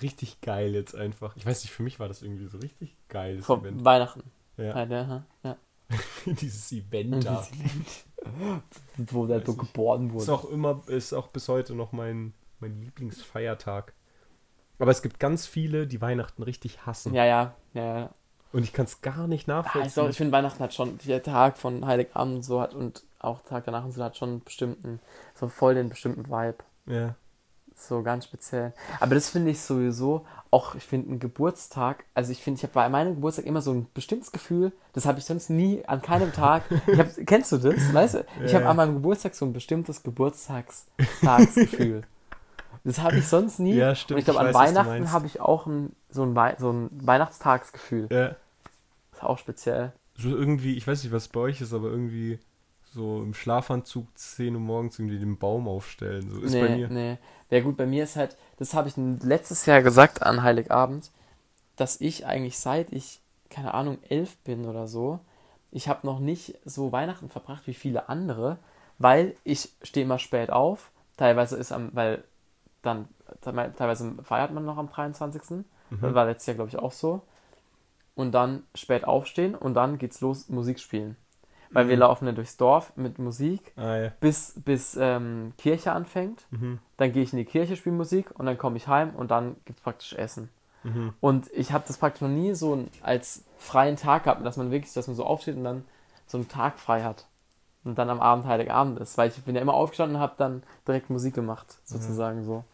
[0.00, 1.36] richtig geil jetzt einfach.
[1.36, 3.84] Ich weiß nicht, für mich war das irgendwie so richtig geiles Vor Event.
[3.84, 4.22] Weihnachten.
[4.56, 5.56] Ja, Ja, ja.
[6.26, 7.46] dieses Event da.
[8.96, 10.32] Wo der so geboren Ist wurde.
[10.32, 13.92] auch immer, ist auch bis heute noch mein, mein Lieblingsfeiertag.
[14.78, 17.14] Aber es gibt ganz viele, die Weihnachten richtig hassen.
[17.14, 18.10] Ja, ja, ja, ja.
[18.52, 19.88] Und ich kann es gar nicht nachvollziehen.
[19.88, 23.04] ich, glaub, ich finde Weihnachten hat schon, der Tag von Heiligabend und so hat und
[23.18, 25.00] auch Tag danach und so hat schon einen bestimmten,
[25.34, 26.58] so voll den bestimmten Vibe.
[26.86, 27.14] ja.
[27.88, 28.72] So ganz speziell.
[29.00, 32.74] Aber das finde ich sowieso, auch ich finde einen Geburtstag, also ich finde, ich habe
[32.74, 36.32] bei meinem Geburtstag immer so ein bestimmtes Gefühl, das habe ich sonst nie an keinem
[36.32, 36.62] Tag.
[36.86, 37.92] Ich hab, kennst du das?
[37.92, 38.24] Weißt du?
[38.44, 42.02] Ich habe an meinem Geburtstag so ein bestimmtes Geburtstagsgefühl.
[42.84, 43.74] Das habe ich sonst nie.
[43.74, 46.56] Ja, stimmt, Und ich glaube, an weiß, Weihnachten habe ich auch ein, so, ein Wei
[46.58, 48.08] so ein Weihnachtstagsgefühl.
[48.10, 48.34] ja.
[49.12, 49.92] Das ist auch speziell.
[50.16, 52.40] So irgendwie, ich weiß nicht, was bei euch ist, aber irgendwie
[52.92, 56.30] so im Schlafanzug 10 Uhr morgens irgendwie den Baum aufstellen.
[56.30, 56.88] So ist nee, bei mir.
[56.88, 57.18] Nee.
[57.50, 61.10] Ja gut, bei mir ist halt, das habe ich letztes Jahr gesagt an Heiligabend,
[61.76, 63.20] dass ich eigentlich seit ich,
[63.50, 65.20] keine Ahnung, elf bin oder so,
[65.70, 68.58] ich habe noch nicht so Weihnachten verbracht wie viele andere,
[68.98, 70.90] weil ich stehe immer spät auf.
[71.16, 72.24] Teilweise ist am, weil
[72.82, 73.08] dann,
[73.40, 75.64] teilweise feiert man noch am 23.
[76.00, 77.22] Das war letztes Jahr, glaube ich, auch so.
[78.14, 81.16] Und dann spät aufstehen und dann geht's los, Musik spielen.
[81.72, 82.00] Weil wir Mhm.
[82.00, 84.12] laufen dann durchs Dorf mit Musik Ah, ja.
[84.20, 86.44] bis, bis ähm, Kirche anfängt.
[86.50, 86.78] Mhm.
[86.98, 89.56] Dann gehe ich in die Kirche, spiele Musik und dann komme ich heim und dann
[89.64, 90.48] gibt es praktisch Essen.
[90.84, 91.14] Mhm.
[91.20, 94.92] Und ich habe das praktisch noch nie so als freien Tag gehabt, dass man wirklich,
[94.92, 95.84] dass man so aufsteht und dann
[96.26, 97.26] so einen Tag frei hat.
[97.84, 99.16] Und dann am Abend Heiligabend ist.
[99.18, 102.64] Weil ich bin ja immer aufgestanden und habe dann direkt Musik gemacht, sozusagen so.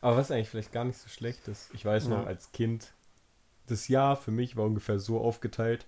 [0.00, 1.70] Aber was eigentlich vielleicht gar nicht so schlecht ist.
[1.74, 2.24] Ich weiß noch, Ja.
[2.24, 2.92] als Kind,
[3.66, 5.86] das Jahr für mich war ungefähr so aufgeteilt.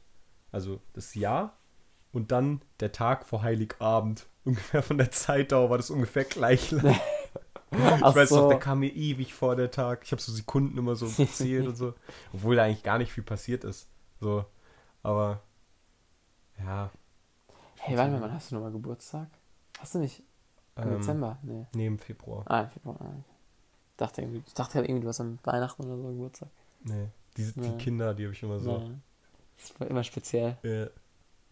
[0.53, 1.53] Also das Jahr
[2.17, 4.27] und dann der Tag vor Heiligabend.
[4.45, 6.99] Ungefähr von der Zeitdauer war das ungefähr gleich lang.
[7.73, 8.49] Ich Ach weiß noch, so.
[8.49, 10.03] der kam mir ewig vor der Tag.
[10.05, 11.95] Ich habe so Sekunden immer so gezählt und so.
[12.33, 13.89] Obwohl da eigentlich gar nicht viel passiert ist.
[14.21, 14.47] So.
[15.03, 15.43] Aber
[16.65, 16.91] ja.
[17.79, 19.27] Hey, warte mal, wann hast du nochmal Geburtstag?
[19.81, 20.23] Hast du nicht
[20.77, 21.39] im Ähm, Dezember?
[21.43, 21.67] Nee.
[21.75, 22.45] Nee, im Februar.
[22.47, 22.97] Ah, im Februar.
[23.01, 23.13] Ah.
[23.91, 26.49] Ich dachte irgendwie, ich dachte irgendwie, du hast am Weihnachten oder so Geburtstag.
[26.85, 27.09] Nee.
[27.37, 27.73] Die, die Ja.
[27.77, 28.79] Kinder, die habe ich immer so.
[28.79, 28.91] Ja.
[29.59, 30.57] Das war immer speziell.
[30.63, 30.87] Äh,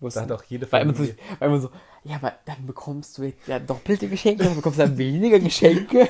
[0.01, 1.17] Wussten- da hat auch jede War immer, so, Familie.
[1.39, 1.71] war immer so,
[2.05, 6.09] ja, aber dann bekommst du jetzt ja doppelte Geschenke, dann bekommst du dann weniger Geschenke.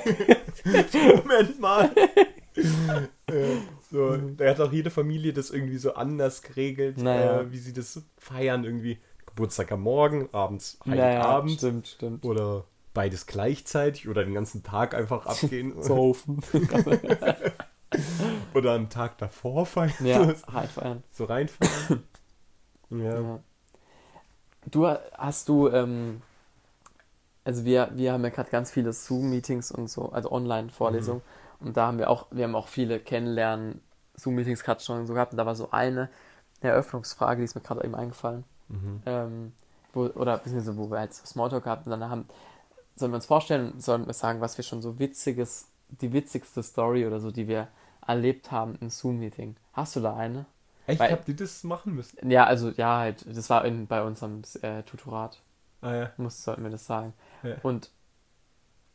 [1.17, 1.91] Moment mal.
[3.27, 3.57] äh,
[3.91, 7.41] so, da hat auch jede Familie das irgendwie so anders geregelt, Naja.
[7.43, 8.65] äh, wie sie das feiern.
[8.65, 12.25] Irgendwie Geburtstag am Morgen, abends Naja, Heiligabend stimmt, stimmt.
[12.25, 16.41] oder beides gleichzeitig oder den ganzen Tag einfach abgehen Saufen.
[18.55, 19.93] oder am Tag davor feiern.
[20.05, 21.03] ja, halt feiern.
[21.11, 22.03] So reinfallen.
[22.91, 23.21] ja.
[23.21, 23.41] Ja.
[24.71, 26.23] Du hast du, ähm,
[27.45, 31.23] also wir, wir haben ja gerade ganz viele Zoom-Meetings und so, also Online-Vorlesungen.
[31.61, 33.81] Und da haben wir auch, wir haben auch viele Kennenlernen,
[34.17, 35.33] Zoom-Meetings gerade schon so gehabt.
[35.33, 36.09] Und da war so eine
[36.61, 38.45] Eröffnungsfrage, die ist mir gerade eben eingefallen.
[38.69, 39.03] Mhm.
[39.07, 39.53] ähm,
[39.93, 42.27] wo, oder beziehungsweise wo wir halt Smalltalk hatten, dann haben,
[42.97, 47.07] sollen wir uns vorstellen, sollen wir sagen, was wir schon so witziges, die witzigste Story
[47.07, 47.69] oder so, die wir
[48.07, 49.57] erlebt haben im Zoom-Meeting.
[49.73, 50.47] Hast du da eine?
[50.87, 52.31] Echt, Weil- habt ihr das machen müssen?
[52.31, 55.41] Ja, also ja, halt, das war in, bei unserem äh, Tutorat,
[55.81, 56.11] Ah ja.
[56.17, 57.13] muss, sollten wir das sagen.
[57.43, 57.55] Ja.
[57.63, 57.91] Und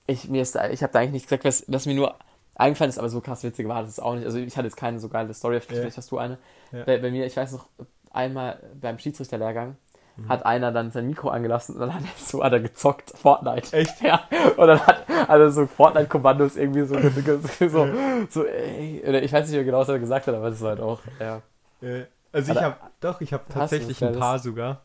[0.07, 2.15] ich, mir ist, da- ich habe da eigentlich nichts gesagt, was, was mir nur
[2.55, 4.25] eingefallen ist, aber so krass witzig war das ist auch nicht.
[4.25, 6.37] Also ich hatte jetzt keine so geile Story, vielleicht hast du eine.
[6.71, 6.83] Ja.
[6.83, 7.67] Bei, bei mir, ich weiß noch,
[8.11, 9.75] einmal beim Schiedsrichterlehrgang
[10.17, 10.27] Mhm.
[10.27, 13.71] hat einer dann sein Mikro angelassen und dann hat er so hat er gezockt, Fortnite.
[13.71, 14.01] Echt?
[14.01, 14.27] Ja.
[14.57, 16.95] Und dann hat, er so Fortnite-Kommandos irgendwie so,
[17.69, 17.87] so,
[18.29, 20.71] so, ey, oder ich weiß nicht mehr genau, was er gesagt hat, aber das war
[20.71, 21.41] halt auch, ja.
[21.82, 24.84] Äh, also ich habe doch, ich habe tatsächlich ein paar sogar.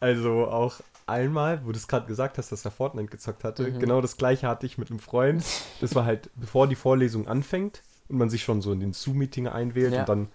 [0.00, 3.78] Also auch einmal, wo du es gerade gesagt hast, dass er Fortnite gezockt hatte, Mhm.
[3.78, 5.44] genau das gleiche hatte ich mit einem Freund.
[5.80, 9.48] Das war halt, bevor die Vorlesung anfängt und man sich schon so in den Zoom-Meeting
[9.48, 10.00] einwählt Ja.
[10.00, 10.28] und dann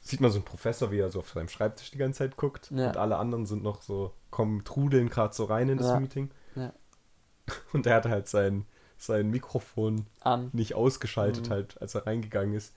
[0.00, 2.70] sieht man so einen Professor, wie er so auf seinem Schreibtisch die ganze Zeit guckt
[2.70, 2.88] Ja.
[2.88, 6.00] und alle anderen sind noch so, kommen, trudeln gerade so rein in das Ja.
[6.00, 6.30] Meeting.
[7.72, 8.66] Und er hatte halt sein,
[8.98, 10.50] sein Mikrofon An.
[10.52, 11.52] nicht ausgeschaltet Mhm.
[11.52, 12.74] halt, als er reingegangen ist.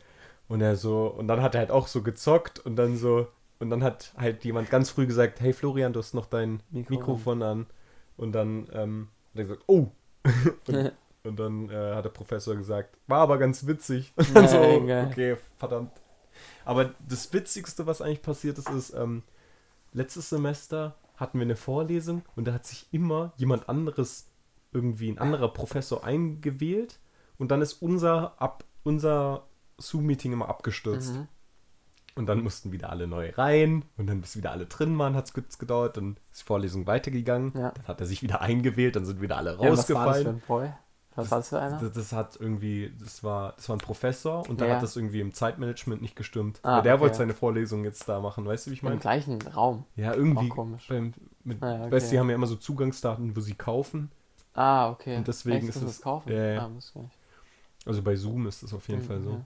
[0.49, 3.27] Und er so, und dann hat er halt auch so gezockt und dann so,
[3.59, 6.95] und dann hat halt jemand ganz früh gesagt, hey Florian, du hast noch dein Mikro
[6.95, 7.67] Mikrofon an.
[8.17, 9.87] Und dann ähm, hat er gesagt, oh.
[10.67, 10.91] und,
[11.23, 14.11] und dann äh, hat der Professor gesagt, war aber ganz witzig.
[14.17, 15.91] Und dann so, okay, verdammt.
[16.65, 19.23] Aber das Witzigste, was eigentlich passiert ist, ist, ähm,
[19.93, 24.29] letztes Semester hatten wir eine Vorlesung und da hat sich immer jemand anderes,
[24.71, 26.99] irgendwie ein anderer Professor eingewählt
[27.37, 29.48] und dann ist unser, ab, unser
[29.79, 31.13] Zoom-Meeting immer abgestürzt.
[31.15, 31.27] Mhm.
[32.15, 35.25] Und dann mussten wieder alle neu rein und dann bis wieder alle drin waren, hat
[35.25, 37.71] es kurz gedauert, dann ist die Vorlesung weitergegangen, Ja.
[37.71, 39.93] dann hat er sich wieder eingewählt, dann sind wieder alle Ja, was war das für
[39.95, 40.27] rausgefallen.
[40.27, 40.69] ein Boy?
[41.15, 41.79] Was war das für einer?
[41.79, 44.75] Das, das hat irgendwie, das war, das war ein Professor und Ja.
[44.75, 46.59] hat das irgendwie im Zeitmanagement nicht gestimmt.
[46.63, 47.01] Ah, der okay.
[47.03, 48.99] wollte seine Vorlesung jetzt da machen, weißt du, wie ich Im meine?
[48.99, 49.85] gleichen Raum.
[49.95, 50.49] Ja, irgendwie.
[50.51, 50.87] Auch komisch.
[50.89, 51.13] Beim,
[51.43, 51.91] mit, Ah, ja, okay.
[51.91, 54.11] Weißt du, die haben ja immer so Zugangsdaten, wo sie kaufen.
[54.55, 55.15] Ah, okay.
[55.17, 56.31] Und deswegen Echt, ist es- das kaufen.
[56.33, 56.65] Ja.
[56.65, 56.69] Ah.
[57.85, 59.41] Also bei Zoom ist das auf jeden Mhm, Fall so.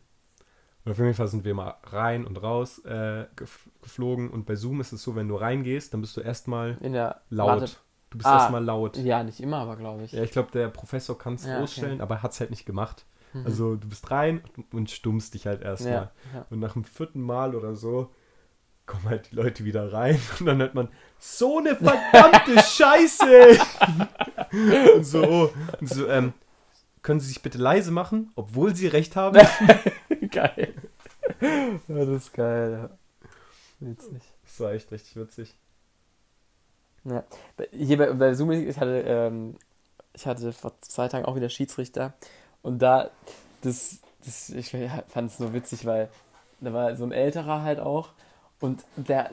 [0.86, 4.30] Und auf jeden Fall sind wir mal rein und raus äh, gef geflogen.
[4.30, 6.78] Und bei Zoom ist es so, wenn du reingehst, dann bist du erstmal
[7.30, 7.62] laut.
[7.62, 7.72] Warte-
[8.10, 8.98] du bist Ah, erstmal laut.
[8.98, 10.12] Ja, nicht immer, aber glaube ich.
[10.12, 11.64] Ja, ich glaube, der Professor kann es Ja, okay.
[11.64, 13.06] ausstellen, aber er hat es halt nicht gemacht.
[13.34, 13.46] Mhm.
[13.46, 15.92] Also du bist rein und stummst dich halt erstmal.
[15.94, 16.46] ja, ja.
[16.50, 18.12] Und nach dem vierten Mal oder so
[18.86, 23.58] kommen halt die Leute wieder rein und dann hört man, so eine verdammte Scheiße!
[24.98, 26.34] und so, und so ähm,
[27.02, 29.40] können Sie sich bitte leise machen, obwohl Sie recht haben?
[30.34, 30.74] geil.
[31.88, 32.90] Das ist geil.
[32.92, 33.88] Ja.
[33.88, 34.22] Witzig.
[34.44, 35.56] Das war echt richtig witzig.
[37.06, 37.24] Ja.
[37.58, 39.56] Bei- Hier bei, bei Zoom, ich hatte, ähm,
[40.14, 42.14] ich hatte vor zwei Tagen auch wieder Schiedsrichter
[42.62, 43.10] und da,
[43.62, 44.70] das, das ich
[45.10, 46.10] fand es nur witzig, weil
[46.62, 48.10] da war so ein älterer halt auch
[48.62, 49.30] und der,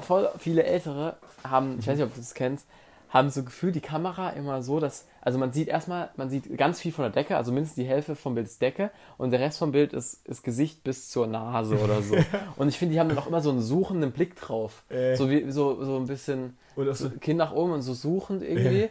[0.00, 2.66] voll viele Ältere haben, ich weiß nicht, ob du das kennst,
[3.14, 6.80] haben so gefühlt die Kamera immer so, dass, also man sieht erstmal, man sieht ganz
[6.80, 9.60] viel von der Decke, also mindestens die Hälfte vom Bild ist Decke und der Rest
[9.60, 12.16] vom Bild ist, ist Gesicht bis zur Nase oder so.
[12.56, 14.82] Und ich finde, die haben dann auch immer so einen suchenden Blick drauf.
[14.88, 15.14] Äh.
[15.14, 18.42] So wie, so, so ein bisschen, Oder so so, Kinn nach oben und so suchend
[18.42, 18.88] irgendwie.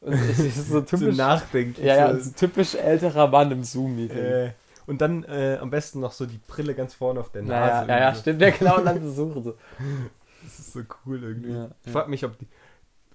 [0.00, 1.16] Und es ist so so typisch.
[1.16, 1.86] nachdenklich.
[1.86, 4.16] ja, ja, so, so typisch älterer Mann im Zoom-Meeting.
[4.16, 4.50] äh,
[4.86, 7.88] und dann äh, am besten noch so die Brille ganz vorne auf der naja, Nase.
[7.88, 8.20] ja, ja, irgendwie.
[8.20, 9.42] stimmt, ja genau, und dann zu suchen.
[9.42, 9.54] So.
[10.42, 11.50] Das ist so cool irgendwie.
[11.50, 11.92] Ja, ich ja.
[11.92, 12.46] frage mich, ob die.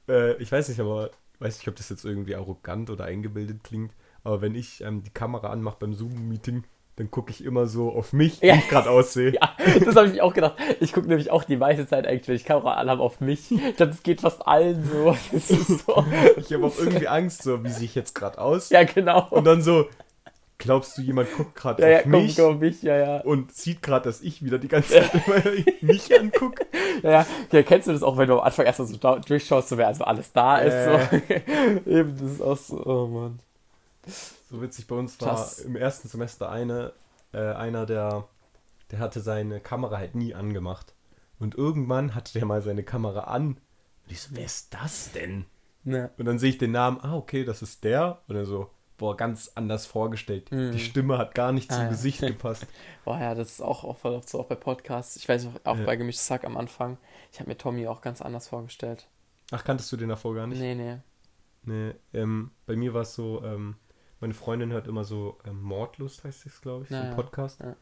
[0.10, 3.94] Äh, ich weiß nicht, aber weiß nicht, ob das jetzt irgendwie arrogant oder eingebildet klingt.
[4.24, 6.64] Aber wenn ich ähm, die Kamera anmache beim Zoom-Meeting,
[6.98, 8.54] dann gucke ich immer so auf mich, Ja.
[8.54, 9.32] wie ich gerade aussehe.
[9.42, 10.56] Ja, das habe ich mir auch gedacht.
[10.82, 13.50] Ich gucke nämlich auch die meiste Zeit eigentlich, wenn ich Kamera anhabe, auf mich.
[13.52, 15.16] Ich glaube, das geht fast allen so.
[15.40, 16.06] So.
[16.38, 18.70] Ich habe auch irgendwie Angst, so wie sehe ich jetzt gerade aus.
[18.70, 19.28] Ja, genau.
[19.32, 19.88] Und dann so,
[20.62, 23.22] glaubst du, jemand guckt gerade Ja, ja, auf komm, mich komm, mich, ja, ja.
[23.22, 26.66] und sieht gerade, dass ich wieder die ganze Zeit mich angucke?
[27.04, 27.26] Ja, ja.
[27.52, 30.04] ja, kennst du das auch, wenn du am Anfang erstmal so durchschaust, so wer also
[30.04, 30.86] alles da ist?
[30.86, 31.18] So.
[31.90, 33.40] Eben, das ist auch so, oh Mann.
[34.50, 35.60] So witzig, bei uns war Krass.
[35.60, 36.94] im ersten Semester eine,
[37.34, 38.28] äh, einer, der,
[38.92, 40.94] der hatte seine Kamera halt nie angemacht.
[41.40, 43.48] Und irgendwann hatte der mal seine Kamera an.
[44.04, 45.46] Und ich so, wer ist das denn?
[45.84, 46.12] Ja.
[46.18, 48.22] Und dann sehe ich den Namen, ah, okay, das ist der.
[48.28, 48.70] Und er so,
[49.02, 50.52] boah, ganz anders vorgestellt.
[50.52, 50.72] Mhm.
[50.72, 51.90] Die Stimme hat gar nicht Ah, zum ja.
[51.90, 52.66] Gesicht gepasst.
[53.04, 55.16] Boah, ja, das ist auch, auch voll oft so, auch bei Podcasts.
[55.18, 55.86] Ich weiß auch, auch Ja.
[55.86, 56.98] bei Gemischtes Sack am Anfang.
[57.34, 59.08] Ich habe mir Tommy auch ganz anders vorgestellt.
[59.52, 60.60] Ach, kanntest du den davor gar nicht?
[60.60, 60.98] Nee, nee.
[61.64, 63.76] Nee, ähm, bei mir war es so, ähm,
[64.20, 67.16] meine Freundin hört immer so ähm, Mordlust, heißt es, glaube ich, so Ja, ein.
[67.16, 67.60] Podcast.
[67.60, 67.76] Ja.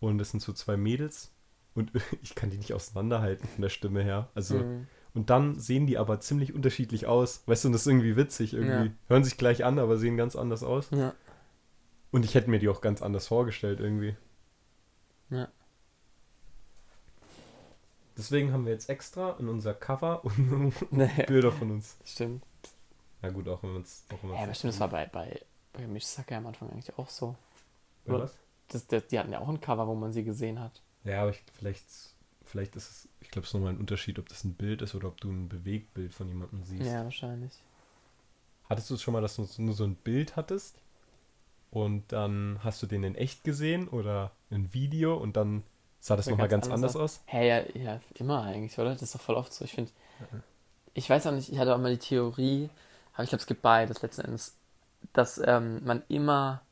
[0.00, 1.32] Und das sind so zwei Mädels.
[1.74, 1.92] Und
[2.22, 4.28] ich kann die nicht auseinanderhalten von der Stimme her.
[4.34, 4.86] Also, Mhm.
[5.14, 7.42] Und dann sehen die aber ziemlich unterschiedlich aus.
[7.46, 8.54] Weißt du, und das ist irgendwie witzig.
[8.54, 8.92] Irgendwie Ja.
[9.08, 10.88] hören sich gleich an, aber sehen ganz anders aus.
[10.92, 11.14] Ja.
[12.12, 14.16] Und ich hätte mir die auch ganz anders vorgestellt irgendwie.
[15.30, 15.48] Ja.
[18.16, 21.96] Deswegen haben wir jetzt extra in unser Cover und Nee, Bilder von uns.
[22.04, 22.44] stimmt.
[23.22, 25.40] Ja gut, auch wenn man es auch wenn Ja, aber stimmt, das war bei, bei,
[25.72, 27.34] bei Gemischtes Sack ja am Anfang eigentlich auch so.
[28.04, 28.34] Bei was?
[28.68, 30.82] Das, das, die hatten ja auch ein Cover, wo man sie gesehen hat.
[31.04, 31.84] Ja, aber ich, vielleicht,
[32.50, 34.94] vielleicht ist es, ich glaube, es ist nochmal ein Unterschied, ob das ein Bild ist
[34.94, 36.86] oder ob du ein Bewegtbild von jemandem siehst.
[36.86, 37.52] Ja, wahrscheinlich.
[38.68, 40.76] Hattest du es schon mal, dass du nur so ein Bild hattest
[41.70, 45.64] und dann hast du den in echt gesehen oder ein Video und dann
[46.00, 47.20] sah das nochmal ganz ganz anders anders aus?
[47.26, 48.92] Hä, ja, ja, immer eigentlich, oder?
[48.92, 49.64] Das ist doch voll oft so.
[49.64, 49.90] Ich finde,
[50.20, 50.42] Mhm.
[50.94, 52.68] ich weiß auch nicht, ich hatte auch mal die Theorie,
[53.14, 54.56] aber ich glaube, es gibt beides letzten Endes,
[55.12, 56.62] dass ähm, man immer,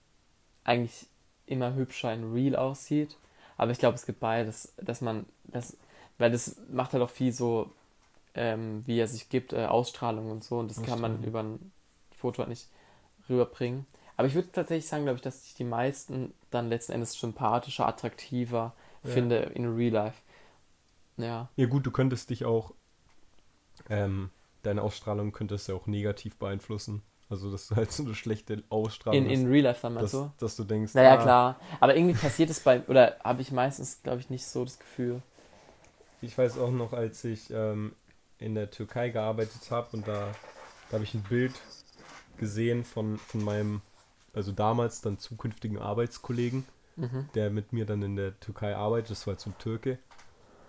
[0.64, 1.06] eigentlich
[1.46, 3.16] immer hübscher in Real aussieht.
[3.58, 5.76] Aber ich glaube, es gibt beides, dass man, das,
[6.16, 7.70] weil das macht halt auch viel so,
[8.34, 10.58] ähm, wie er sich gibt, äh, Ausstrahlung und so.
[10.58, 11.72] Und das kann man über ein
[12.16, 12.68] Foto halt nicht
[13.28, 13.84] rüberbringen.
[14.16, 17.86] Aber ich würde tatsächlich sagen, glaube ich, dass ich die meisten dann letzten Endes sympathischer,
[17.86, 19.10] attraktiver Ja.
[19.10, 20.22] finde in Real Life.
[21.16, 21.48] Ja.
[21.56, 22.72] Ja gut, du könntest dich auch,
[23.88, 24.30] ähm,
[24.62, 27.02] deine Ausstrahlung könntest ja auch negativ beeinflussen.
[27.30, 30.20] Also dass du halt so eine schlechte Ausstrahlung In, in Real Life dann hast, dass,
[30.20, 30.30] du?
[30.38, 31.56] dass du denkst, Naja, ah, klar.
[31.80, 35.20] Aber irgendwie passiert es bei, oder habe ich meistens, glaube ich, nicht so das Gefühl.
[36.20, 37.92] Ich weiß auch noch, als ich ähm,
[38.38, 40.34] in der Türkei gearbeitet habe und da,
[40.88, 41.52] da habe ich ein Bild
[42.38, 43.82] gesehen von, von meinem,
[44.34, 46.64] also damals dann zukünftigen Arbeitskollegen,
[46.96, 47.28] Mhm.
[47.34, 49.98] der mit mir dann in der Türkei arbeitet, das war zum Türke.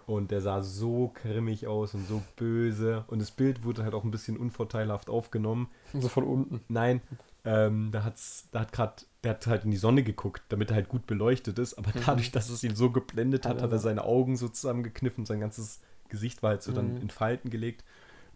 [0.10, 3.03] Und der sah so grimmig aus und so böse.
[3.07, 5.70] Und das Bild wurde halt auch ein bisschen unvorteilhaft aufgenommen.
[5.93, 6.62] So von unten.
[6.68, 7.01] Nein,
[7.45, 10.78] ähm, da, hat's, da hat gerade, der hat halt in die Sonne geguckt, damit er
[10.78, 11.76] halt gut beleuchtet ist.
[11.76, 12.01] Aber Mhm.
[12.07, 15.28] dadurch, dass es ihn so geblendet hat, Hat er hat er seine Augen so zusammengekniffen,
[15.28, 17.01] sein ganzes Gesicht war halt so dann Mhm.
[17.01, 17.84] in Falten gelegt.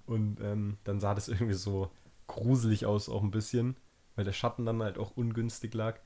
[0.05, 1.89] Und ähm, dann sah das irgendwie so
[2.27, 3.77] gruselig aus, auch ein bisschen,
[4.15, 5.97] weil der Schatten dann halt auch ungünstig lag.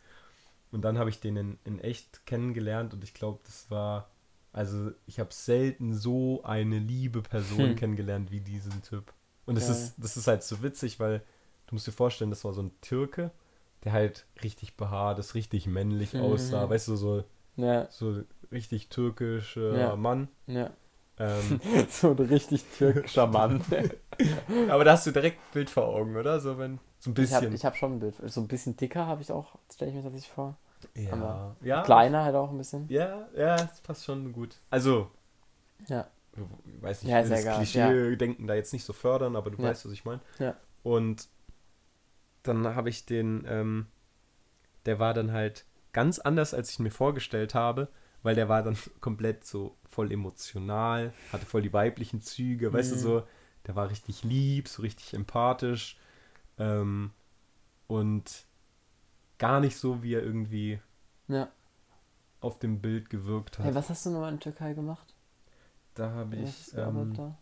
[0.72, 4.09] Und dann habe ich den in, in echt kennengelernt und ich glaube, das war,
[4.53, 7.75] also ich habe selten so eine liebe Person Hm.
[7.75, 9.13] kennengelernt wie diesen Typ.
[9.45, 9.71] Und das Geil.
[9.71, 11.21] ist, das ist halt so witzig, weil
[11.67, 13.31] du musst dir vorstellen, das war so ein Türke,
[13.83, 16.21] der halt richtig behaart ist, richtig männlich Mhm.
[16.21, 17.23] aussah, weißt du, so,
[17.57, 18.21] Ja, so
[18.51, 19.95] richtig türkischer Ja.
[19.95, 20.27] Mann.
[20.47, 20.71] ja.
[21.19, 23.63] Ähm, so ein richtig türkischer Mann.
[24.69, 26.39] aber da hast du direkt ein Bild vor Augen, oder?
[26.39, 27.55] So, wenn, so ein Ich habe bisschen.
[27.55, 28.15] ich hab schon ein Bild.
[28.31, 30.57] So ein bisschen dicker habe ich auch, stelle ich mir tatsächlich vor.
[30.95, 32.89] Ja, aber ja, Kleiner halt auch ein bisschen.
[32.89, 34.55] ja, ja, das passt schon gut.
[34.69, 35.11] Also,
[35.88, 36.07] Ja.
[36.65, 39.69] ich weiß nicht, Ja, das Klischee-Denken da jetzt nicht so fördern, aber du Ja.
[39.69, 40.21] weißt, was ich meine.
[40.39, 40.55] Ja.
[40.84, 41.28] Und
[42.43, 43.88] dann habe ich den, ähm,
[44.86, 47.89] der war dann halt ganz anders, als ich mir vorgestellt habe,
[48.23, 52.95] weil der war dann komplett so voll emotional, hatte voll die weiblichen Züge, weißt du,
[52.95, 52.99] Mhm.
[52.99, 53.23] so,
[53.65, 55.97] der war richtig lieb, so richtig empathisch
[56.57, 57.11] ähm,
[57.88, 58.46] und
[59.38, 60.79] gar nicht so, wie er irgendwie
[61.27, 61.49] Ja.
[62.41, 63.65] auf dem Bild gewirkt hat.
[63.65, 65.13] Hey, was hast du nochmal in der Türkei gemacht?
[65.95, 67.35] da habe ich, ähm, da?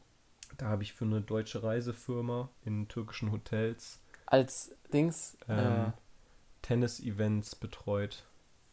[0.57, 5.37] da habe ich für eine deutsche Reisefirma in türkischen Hotels Als Dings.
[5.49, 5.91] ähm,
[6.61, 8.23] Tennis-Events betreut.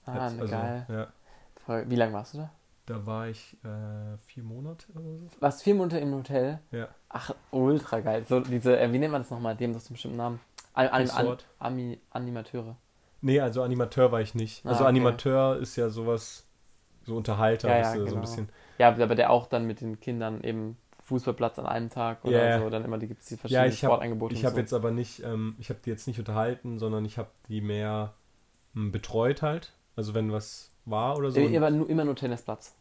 [0.06, 0.86] äh, ah, ne, also, geil.
[0.88, 1.12] Ja,
[1.66, 1.90] Voll.
[1.90, 2.52] Wie lange warst du da?
[2.86, 5.26] da war ich äh, vier Monate oder so.
[5.40, 6.58] Warst du vier Monate im Hotel?
[6.70, 6.88] Ja.
[7.08, 8.24] Ach, ultra geil.
[8.28, 9.54] So diese, äh, wie nennt man das nochmal?
[9.56, 10.40] Doch so einen bestimmten Namen.
[10.74, 12.76] An, an, an, Animateure.
[13.22, 14.66] Nee, also Animateur war ich nicht.
[14.66, 14.88] Ah, Also okay.
[14.88, 16.46] Animateur ist ja sowas,
[17.04, 18.18] so Unterhalter, Ja, ja, du, so genau.
[18.18, 18.48] ein bisschen.
[18.78, 22.58] Ja, aber der auch dann mit den Kindern eben Fußballplatz an einem Tag oder Ja.
[22.58, 24.34] so, dann immer die gibt es die Ja, verschiedenen ich habe Sportangebote.
[24.34, 24.58] ich und hab so.
[24.58, 28.14] jetzt aber nicht, ähm, ich habe die jetzt nicht unterhalten, sondern ich habe die mehr
[28.74, 29.72] m, betreut halt.
[29.96, 31.40] Also wenn was war oder so.
[31.40, 32.74] Äh, immer, nur, immer nur Tennisplatz.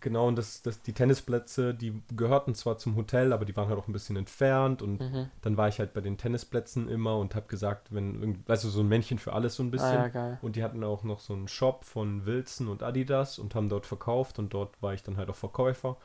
[0.00, 3.78] Genau, und das, das, die Tennisplätze, die gehörten zwar zum Hotel, aber die waren halt
[3.78, 5.30] auch ein bisschen entfernt und Mhm.
[5.42, 8.80] dann war ich halt bei den Tennisplätzen immer und habe gesagt, wenn, weißt du, so
[8.80, 10.02] ein Männchen für alles so ein bisschen.
[10.02, 10.38] Ah, ja, geil.
[10.40, 13.86] Und die hatten auch noch so einen Shop von Wilson und Adidas und haben dort
[13.86, 15.96] verkauft und dort war ich dann halt auch Verkäufer.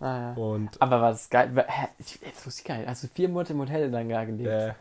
[0.00, 0.40] Ah, ja.
[0.40, 1.52] Und Aber war das geil?
[1.68, 1.88] Hä?
[1.98, 2.88] Jetzt wusste ich gar nicht.
[2.88, 4.62] Hast du vier Monate im Hotel dann gar gelebt?
[4.62, 4.74] äh,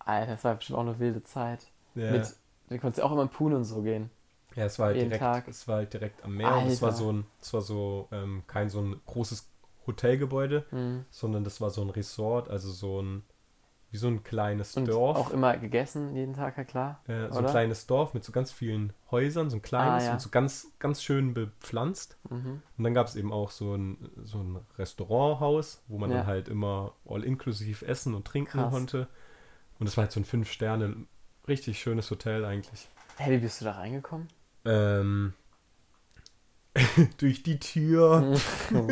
[0.00, 1.68] Alter, das war bestimmt auch eine wilde Zeit.
[1.94, 2.36] ja, Mit,
[2.68, 4.10] du konntest ja auch immer im Pool und so gehen.
[4.56, 5.48] Ja, es war halt direkt, Tag.
[5.48, 6.56] es war halt direkt am Meer.
[6.58, 6.98] Und es war Alter.
[7.02, 9.48] so ein, es war so ähm, kein so ein großes
[9.86, 11.04] Hotelgebäude, Mhm.
[11.10, 13.22] sondern das war so ein Resort, also so ein
[13.92, 15.16] wie so ein kleines Und Dorf.
[15.16, 17.00] auch immer gegessen, jeden Tag, ja klar.
[17.08, 17.50] Äh, so ein Oder?
[17.50, 20.12] kleines Dorf mit so ganz vielen Häusern, so ein kleines Ah, ja.
[20.12, 22.16] und so ganz, ganz schön bepflanzt.
[22.30, 22.62] Mhm.
[22.78, 26.18] Und dann gab es eben auch so ein, so ein Restauranthaus, wo man Ja.
[26.18, 28.72] dann halt immer all-inklusiv essen und trinken Krass.
[28.72, 29.08] konnte.
[29.80, 30.94] Und das war halt so ein Fünf-Sterne,
[31.48, 32.88] richtig schönes Hotel eigentlich.
[33.16, 34.28] Hey, wie bist du da reingekommen?
[34.64, 35.34] Ähm,
[37.18, 38.24] durch die Tür.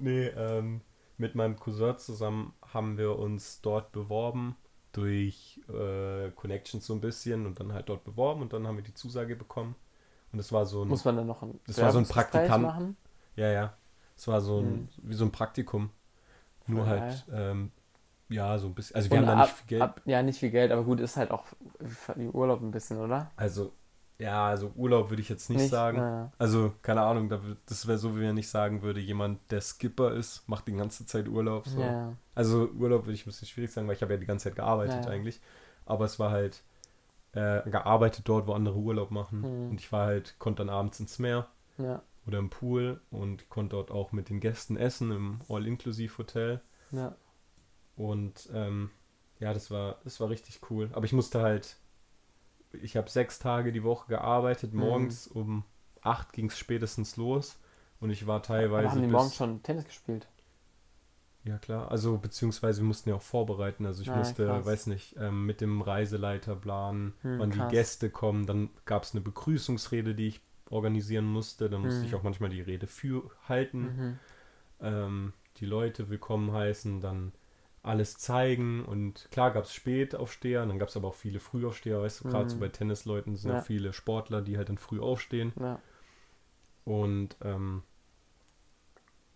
[0.00, 0.80] Nee, ähm,
[1.18, 4.56] mit meinem Cousin zusammen haben wir uns dort beworben
[4.92, 8.84] durch äh, Connections so ein bisschen und dann halt dort beworben und dann haben wir
[8.84, 9.74] die Zusage bekommen.
[10.32, 12.62] Und es war so ein, Muss man dann noch ein Das war so ein Praktikant.
[12.62, 12.96] machen?
[13.36, 13.76] ja, ja,
[14.16, 14.88] es war so ein, Mhm.
[15.02, 15.90] wie so ein Praktikum.
[16.66, 17.70] Nur Voll halt, ähm,
[18.28, 19.82] ja, so ein bisschen, also wir Und haben da nicht ab- viel Geld.
[19.82, 21.44] Ab, ja, nicht viel Geld, aber gut, ist halt auch
[22.32, 23.30] Urlaub ein bisschen, oder?
[23.36, 23.72] Also,
[24.18, 25.98] ja, also Urlaub würde ich jetzt nicht, sagen.
[25.98, 26.32] Naja.
[26.38, 27.28] Also, keine Ahnung,
[27.66, 31.06] das wäre so, wie wenn ich sagen würde, jemand, der Skipper ist, macht die ganze
[31.06, 31.66] Zeit Urlaub.
[31.68, 31.80] So.
[31.80, 32.14] Ja.
[32.34, 34.56] Also Urlaub würde ich ein bisschen schwierig sagen, weil ich habe ja die ganze Zeit
[34.56, 35.16] gearbeitet Ja, ja.
[35.16, 35.40] eigentlich.
[35.84, 36.62] Aber es war halt
[37.32, 39.40] äh, gearbeitet dort, wo andere Urlaub machen.
[39.40, 39.70] Mhm.
[39.70, 41.48] Und ich war halt, konnte dann abends ins Meer
[41.78, 46.60] Ja, oder im Pool und konnte dort auch mit den Gästen essen im All-Inclusive-Hotel.
[46.90, 47.14] ja.
[47.96, 48.90] Und ähm,
[49.40, 50.90] ja, das war, das war richtig cool.
[50.92, 51.76] Aber ich musste halt,
[52.72, 54.72] ich habe sechs Tage die Woche gearbeitet.
[54.76, 54.76] Mhm.
[54.76, 55.64] Morgens um
[56.02, 57.58] acht ging es spätestens los.
[58.00, 58.86] Und ich war teilweise.
[58.86, 60.28] Aber haben die morgens schon Tennis gespielt?
[61.44, 61.90] Ja, klar.
[61.90, 63.86] Also, beziehungsweise wir mussten ja auch vorbereiten.
[63.86, 64.66] Also, ich Ah, musste, krass.
[64.66, 67.52] weiß nicht, ähm, mit dem Reiseleiter planen, Hm, wann krass.
[67.52, 68.46] die Gäste kommen.
[68.46, 70.40] Dann gab es eine Begrüßungsrede, die ich
[70.70, 71.70] organisieren musste.
[71.70, 72.06] Dann musste Hm.
[72.06, 74.18] ich auch manchmal die Rede für halten, Mhm.
[74.80, 77.32] ähm, die Leute willkommen heißen, dann
[77.86, 78.84] alles zeigen.
[78.84, 82.00] Und klar gab es Spätaufsteher, dann gab es aber auch viele Frühaufsteher.
[82.02, 82.60] Weißt du, gerade so Mhm.
[82.60, 85.52] bei Tennisleuten sind ja viele Sportler, die halt dann früh aufstehen.
[85.60, 85.80] Ja.
[86.84, 87.82] Und ähm,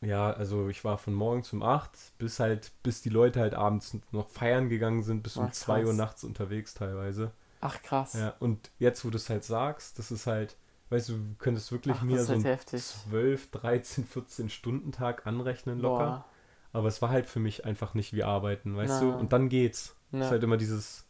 [0.01, 3.96] ja, also ich war von morgens um 8 bis halt, bis die Leute halt abends
[4.12, 7.32] noch feiern gegangen sind, bis um Ach, 2 Uhr nachts unterwegs teilweise.
[7.61, 8.14] Ach krass.
[8.14, 10.57] Ja, und jetzt, wo du es halt sagst, das ist halt,
[10.90, 12.82] weißt du, du könntest wirklich Ach, mir so halt einen heftig.
[12.82, 16.16] 12, 13, 14 Stunden Tag anrechnen locker.
[16.16, 16.24] Boah.
[16.73, 19.11] Aber es war halt für mich einfach nicht wie arbeiten, weißt Na.
[19.11, 19.16] du?
[19.16, 19.97] Und dann geht's.
[20.12, 20.21] Ja.
[20.23, 21.07] ist halt immer dieses.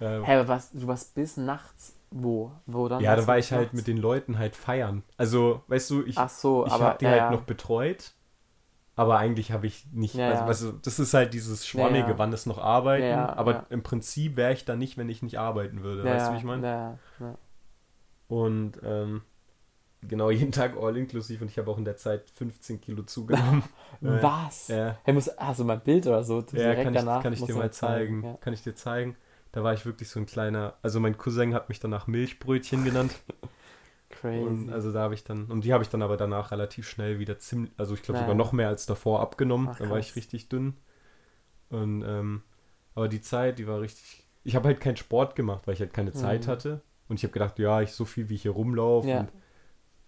[0.00, 2.52] Äh, Hä, aber was, du warst bis nachts wo?
[2.66, 3.00] Wo dann?
[3.00, 3.74] ja, da war ich halt nachts?
[3.76, 5.02] mit den Leuten halt feiern.
[5.16, 7.30] Also, weißt du, ich, so, ich habe die ja, halt ja.
[7.30, 8.12] noch betreut,
[8.96, 12.58] aber eigentlich habe ich nicht, also, du, das ist halt dieses Schwammige, wann es noch
[12.58, 16.32] arbeiten, aber im Prinzip wäre ich da nicht, wenn ich nicht arbeiten würde, weißt du,
[16.32, 16.66] wie ich meine?
[16.66, 17.34] Ja, ja.
[18.28, 19.22] Und ähm,
[20.06, 23.62] genau, jeden Tag all inklusiv und ich habe auch in der Zeit 15 Kilo zugenommen.
[24.00, 24.68] Was?
[24.68, 26.44] ja, Hey, muss, hast du mal ein Bild oder so?
[26.52, 28.34] ja kann, ich, danach kann ich dir mal zeigen, Ja.
[28.40, 29.16] kann ich dir zeigen.
[29.52, 33.14] Da war ich wirklich so ein kleiner, also mein Cousin hat mich danach Milchbrötchen genannt.
[34.10, 34.44] Crazy.
[34.44, 37.18] Und also da habe ich dann, und die habe ich dann aber danach relativ schnell
[37.18, 39.68] wieder ziemlich, also ich glaube sogar noch mehr als davor abgenommen.
[39.70, 40.74] Ach, dann war ich richtig dünn.
[41.70, 42.42] Und ähm,
[42.94, 44.26] aber die Zeit, die war richtig.
[44.44, 46.50] Ich habe halt keinen Sport gemacht, weil ich halt keine Zeit Mhm.
[46.50, 46.80] hatte.
[47.08, 49.20] Und ich habe gedacht, ja, ich so viel wie ich hier rumlaufe Ja.
[49.20, 49.32] und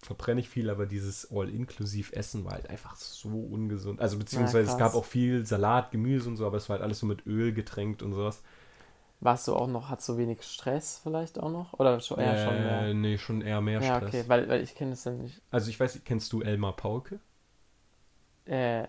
[0.05, 3.99] verbrenne ich viel, aber dieses all-inklusiv Essen war halt einfach so ungesund.
[4.01, 4.77] Also beziehungsweise es krass.
[4.77, 7.53] gab auch viel Salat, Gemüse und so, aber es war halt alles so mit Öl
[7.53, 8.41] getränkt und sowas.
[9.19, 11.73] Warst du auch noch, hast du wenig Stress vielleicht auch noch?
[11.73, 12.93] Oder schon, eher schon äh, mehr?
[12.93, 14.09] Nee, schon eher mehr Ja, Stress.
[14.09, 15.41] okay, weil, weil ich kenne das ja nicht.
[15.49, 17.19] Also ich weiß, kennst du Elmar Pauke?
[18.45, 18.87] Äh,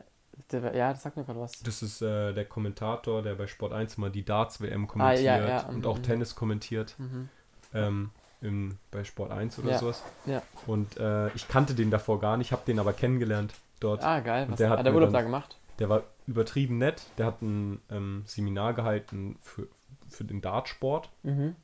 [0.50, 1.62] der, ja, das sagt mir gerade was.
[1.62, 5.48] Das ist äh, der Kommentator, der bei Sport 1 immer die Darts-WM Ah, kommentiert ja,
[5.48, 5.98] ja, und mhm, auch.
[5.98, 7.28] Tennis kommentiert Mhm.
[7.74, 8.10] ähm,
[8.40, 10.02] im, bei Sport 1 oder Ja, sowas.
[10.26, 10.42] ja.
[10.66, 14.02] Und äh, ich kannte den davor gar nicht, habe den aber kennengelernt dort.
[14.02, 14.46] Ah, geil.
[14.50, 15.56] Was der hat hat der Urlaub dann- da gemacht?
[15.78, 17.02] Der war übertrieben nett.
[17.18, 19.68] Der hat ein ähm, Seminar gehalten für,
[20.08, 21.54] für den Dartsport, Mhm.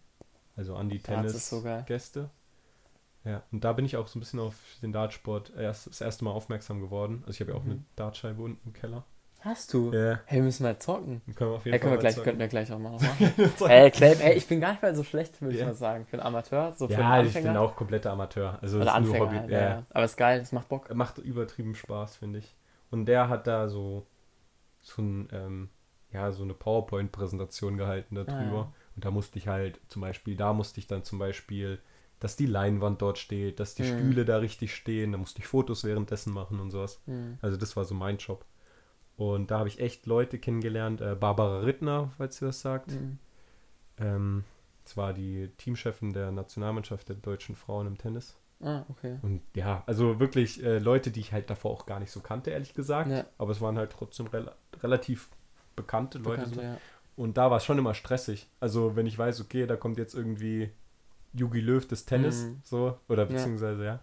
[0.57, 1.05] also an die so.
[1.05, 2.29] Tennisgäste.
[3.25, 6.25] Ja, und da bin ich auch so ein bisschen auf den Dartsport erst, das erste
[6.25, 7.23] Mal aufmerksam geworden.
[7.27, 7.71] Also ich habe ja auch Mhm.
[7.71, 9.05] eine Dartscheibe unten im Keller.
[9.45, 9.93] Hast du?
[9.93, 11.21] Ja, Hey, wir müssen mal zocken.
[11.35, 12.25] können wir auf jeden Hey, können wir mal gleich, zocken.
[12.25, 13.35] könnten wir gleich auch mal machen.
[13.69, 15.67] hey, Claim, ey, ich bin gar nicht mal so schlecht, würde ich Ja.
[15.67, 16.07] mal sagen.
[16.07, 17.49] Für einen Amateur, so für Ja, einen ich Anfänger.
[17.49, 18.59] bin auch kompletter Amateur.
[18.63, 19.37] Also Oder es ist nur Anfänger, Hobby.
[19.37, 19.83] halt, ja, ja.
[19.91, 20.95] Aber ist geil, das macht Bock.
[20.95, 22.55] Macht übertrieben Spaß, finde ich.
[22.91, 24.07] Und der hat da so,
[24.83, 25.69] so, ein, ähm,
[26.13, 28.33] ja, so eine PowerPoint-Präsentation gehalten darüber.
[28.33, 28.73] Ah, ja.
[28.97, 31.81] Und da musste ich halt zum Beispiel, da musste ich dann zum Beispiel,
[32.21, 33.89] dass die Leinwand dort steht, dass die Mhm.
[33.89, 37.01] Stühle da richtig stehen, da musste ich Fotos währenddessen machen und sowas.
[37.07, 37.39] Hm.
[37.43, 38.45] Also das war so mein Job.
[39.17, 41.01] Und da habe ich echt Leute kennengelernt.
[41.01, 42.93] Äh, Barbara Rittner, falls ihr das sagt.
[42.93, 43.19] Hm.
[43.99, 44.45] Ähm,
[44.85, 48.37] das war die Teamchefin der Nationalmannschaft der deutschen Frauen im Tennis.
[48.61, 49.19] Ah, okay.
[49.23, 52.51] Und ja, also wirklich äh, Leute, die ich halt davor auch gar nicht so kannte,
[52.51, 53.11] ehrlich gesagt.
[53.11, 53.25] Ja.
[53.39, 55.29] Aber es waren halt trotzdem rela relativ
[55.77, 56.43] bekannte Leute.
[56.43, 56.63] Bekannte, so.
[56.63, 56.79] ja.
[57.17, 58.49] Und da war es schon immer stressig.
[58.61, 60.71] Also wenn ich weiß, okay, da kommt jetzt irgendwie
[61.35, 62.61] Yugi Löw des Tennis, Mhm.
[62.65, 63.29] so, oder Ja.
[63.29, 64.01] beziehungsweise, ja.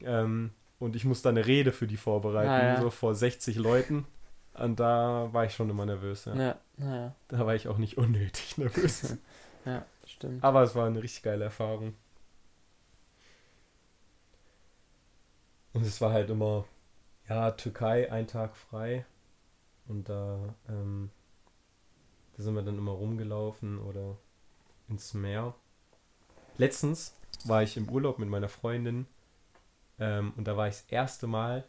[0.00, 2.80] Ähm, und ich muss da eine Rede für die vorbereiten, Ah, ja.
[2.80, 4.06] so vor 60 Leuten.
[4.54, 6.34] Und da war ich schon immer nervös, ja.
[6.34, 7.14] Ja, naja.
[7.28, 9.16] Da war ich auch nicht unnötig nervös.
[9.64, 10.42] Ja, stimmt.
[10.42, 11.94] Aber es war eine richtig geile Erfahrung.
[15.72, 16.64] Und es war halt immer,
[17.28, 19.04] ja, Türkei, ein Tag frei.
[19.86, 21.10] Und da, ähm,
[22.36, 24.16] da sind wir dann immer rumgelaufen oder
[24.88, 25.54] ins Meer.
[26.56, 27.14] Letztens
[27.44, 29.06] war ich im Urlaub mit meiner Freundin
[29.98, 31.64] ähm, und da war ich das erste Mal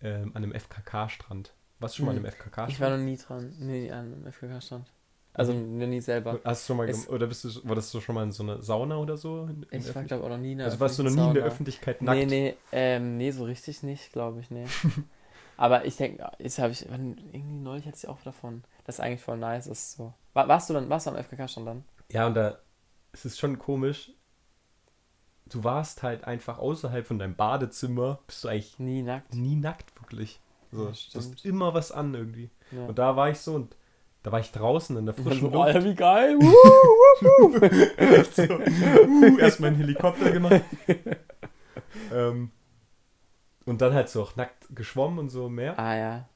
[0.00, 1.54] ähm, an einem FKK-Strand.
[1.80, 2.70] Warst du schon mal an einem FKK-Strand?
[2.72, 3.54] Ich war noch nie dran.
[3.60, 4.86] Nee, an einem FKK-Stand.
[5.34, 6.40] Also noch nie selber.
[6.44, 8.60] Hast du schon mal, Es- oder bist du, warst du schon mal in so einer
[8.60, 9.44] Sauna oder so?
[9.44, 11.16] In, in Ich war, glaube auch noch nie in der also warst du noch nie
[11.16, 11.46] in der Sauna.
[11.46, 12.18] Öffentlichkeit nackt?
[12.18, 14.66] Nee, nee, ähm, nee, so richtig nicht, glaube ich, nee.
[15.56, 19.38] Aber ich denke, jetzt habe ich, irgendwie neulich hatte ich auch davon, dass eigentlich voll
[19.38, 20.12] nice ist, so.
[20.32, 21.84] War, warst du dann, warst du am FKK-Stand dann?
[22.10, 22.58] Ja, und da
[23.12, 24.12] es ist schon komisch.
[25.50, 29.34] Du warst halt einfach außerhalb von deinem Badezimmer, bist du eigentlich Nie nackt.
[29.34, 30.40] nie nackt, wirklich.
[30.70, 32.50] So, Ja, du hast immer was an irgendwie.
[32.70, 32.86] Ja.
[32.86, 33.74] Und da war ich so und
[34.22, 35.90] da war ich draußen in der frischen so, Alter, Luft.
[35.90, 36.36] wie geil.
[36.38, 36.52] wuh,
[37.22, 37.64] wuh, wuh.
[37.96, 40.62] Echt so, uh, erstmal einen Helikopter gemacht.
[42.12, 42.50] ähm,
[43.64, 45.78] und dann halt so auch nackt geschwommen und so im Meer.
[45.78, 46.28] ah ja.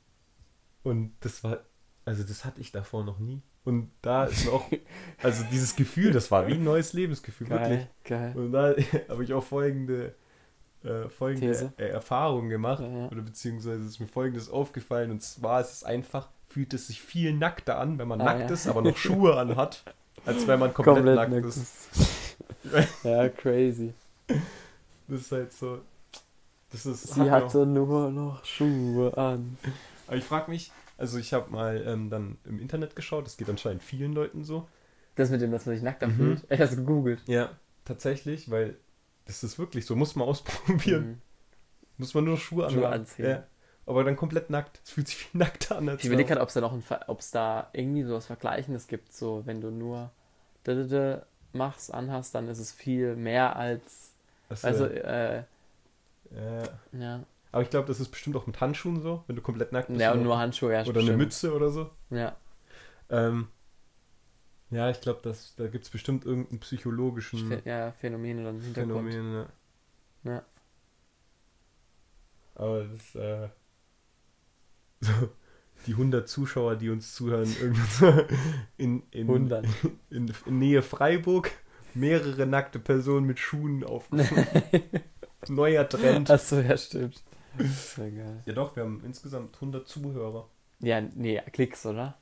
[0.83, 1.59] Und das war,
[2.05, 3.43] also das hatte ich davor noch nie.
[3.65, 4.65] Und da ist mir auch,
[5.23, 7.87] also dieses Gefühl, das war wie ein neues Lebensgefühl, wirklich.
[8.05, 8.33] Geil, geil.
[8.37, 8.75] Und da
[9.09, 10.15] habe ich auch folgende
[10.85, 11.73] äh, folgende These.
[11.77, 12.83] Erfahrung gemacht.
[12.83, 13.07] Ja, ja.
[13.09, 15.13] Oder beziehungsweise ist mir folgendes aufgefallen.
[15.13, 18.41] Und zwar ist es einfach, fühlt es sich viel nackter an, wenn man Ah, nackt
[18.51, 18.55] ja.
[18.55, 19.85] ist, aber noch Schuhe anhat,
[20.27, 22.37] als wenn man komplett, Komplett nackt nackt ist.
[23.05, 23.93] Ja, crazy.
[25.07, 25.79] Das ist halt so.
[26.73, 27.15] Das ist.
[27.15, 29.57] Sie hat hatte nur noch Schuhe an.
[30.09, 30.73] Aber ich frage mich,
[31.03, 34.69] also ich habe mal ähm, dann im Internet geschaut, das geht anscheinend vielen Leuten so.
[35.17, 36.13] Das mit dem, dass man sich nackter Mhm.
[36.15, 36.47] fühlt.
[36.49, 37.21] Ich hab's gegoogelt.
[37.27, 37.51] Ja,
[37.85, 38.77] tatsächlich, weil
[39.27, 41.07] das ist wirklich so, muss man ausprobieren.
[41.07, 41.21] Mhm.
[41.99, 43.27] Muss man nur Schuhe, Schuhe anziehen.
[43.27, 43.47] Ja.
[43.85, 44.81] Aber dann komplett nackt.
[44.85, 46.83] Es fühlt sich viel nackter an als Ich überlege gerade, ob es da noch ein,
[46.83, 49.13] Ver- ob's da irgendwie sowas Vergleichendes gibt.
[49.13, 50.11] So, wenn du nur
[50.65, 54.13] da, da, da machst, anhast, dann ist es viel mehr als.
[54.63, 55.45] Also, äh, äh,
[56.93, 57.25] ja.
[57.53, 60.01] Aber ich glaube, das ist bestimmt auch mit Handschuhen so, wenn du komplett nackt bist.
[60.01, 61.19] Ja, und oder- nur Handschuhe, ja, Oder eine stimmt.
[61.19, 61.91] Mütze oder so.
[62.11, 62.35] Ja.
[63.11, 63.49] Ähm,
[64.71, 65.21] ja, ich glaube,
[65.57, 69.13] da gibt es bestimmt irgendeinen psychologischen Ph- ja, Phänomene dann im Hintergrund.
[69.13, 69.47] Phänomen.
[70.25, 70.33] Ja.
[70.33, 70.43] Ja.
[72.55, 73.49] Aber das, äh,
[75.01, 75.13] so,
[75.87, 78.25] die 100 Zuschauer, die uns zuhören, irgendwo
[78.79, 79.67] in, in, 100.
[80.11, 81.51] in, in Nähe Freiburg,
[81.95, 84.09] mehrere nackte Personen mit Schuhen auf.
[85.49, 86.31] Neuer Trend.
[86.31, 87.23] Achso, ja, stimmt.
[87.59, 88.43] Ja geil.
[88.47, 90.49] Ja doch, wir haben insgesamt 100 Zuhörer.
[90.81, 92.17] Ja, nee, Klicks, oder?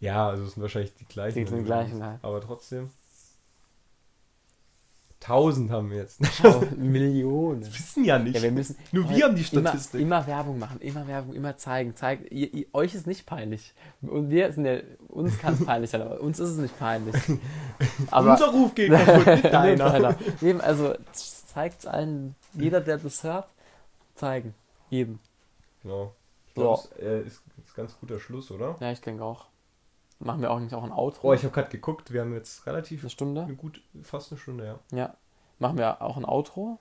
[0.00, 1.44] Ja, also es sind wahrscheinlich die gleichen.
[1.44, 2.22] Die sind gleichen halt.
[2.22, 2.90] Aber trotzdem.
[5.20, 6.20] 1000 haben wir jetzt.
[6.44, 7.62] Oh, Millionen.
[7.62, 8.36] Das wissen ja nicht.
[8.36, 8.76] Ja, wir müssen.
[8.92, 10.00] Nur wir haben die immer, Statistik.
[10.00, 11.96] Immer Werbung machen, immer Werbung, immer zeigen.
[11.96, 12.24] zeigen.
[12.30, 13.74] Ihr, ihr, euch ist nicht peinlich.
[14.00, 17.16] Und wir sind ja, uns kann es peinlich sein, aber uns ist es nicht peinlich.
[18.10, 20.16] Aber Unser Ruf geht kaputt, nicht deiner.
[20.62, 23.48] Also zeigt es allen, jeder, der das hört,
[24.18, 24.54] zeigen.
[24.90, 25.18] Jedem.
[25.82, 26.14] Genau.
[26.46, 28.76] Ich glaube, es äh, ist, ist ganz guter Schluss, oder?
[28.80, 29.46] Ja, ich denke auch.
[30.20, 31.28] Machen wir auch nicht auch ein Outro?
[31.28, 33.42] Oh, ich habe gerade geguckt, wir haben jetzt relativ eine Stunde?
[33.42, 34.96] eine gut, fast eine Stunde, ja.
[34.96, 35.14] Ja.
[35.60, 36.78] Machen wir auch ein Outro?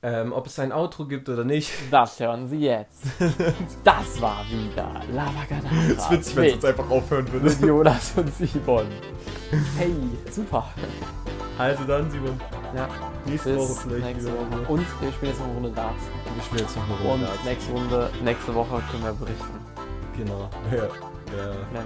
[0.00, 1.72] Ähm, ob es ein Outro gibt oder nicht.
[1.90, 3.04] Das hören Sie jetzt.
[3.82, 5.70] Das war wieder Lavagadabra.
[5.88, 7.66] Es ist witzig, wenn es jetzt einfach aufhören würde.
[7.66, 8.86] Jonas und Simon.
[9.76, 9.94] Hey,
[10.30, 10.72] super.
[11.58, 12.40] Also dann, Simon,
[12.74, 12.88] Ja,
[13.26, 14.60] nächste Woche bis vielleicht nächste wieder.
[14.62, 14.72] Woche.
[14.72, 16.02] Und wir spielen jetzt noch eine Runde Darts.
[16.34, 17.26] Wir spielen jetzt noch eine Und Runde.
[17.26, 17.44] Darts.
[17.44, 19.66] nächste Runde, nächste Woche können wir berichten.
[20.16, 20.50] Genau.
[20.70, 20.88] Wer,
[21.30, 21.84] wer, Wer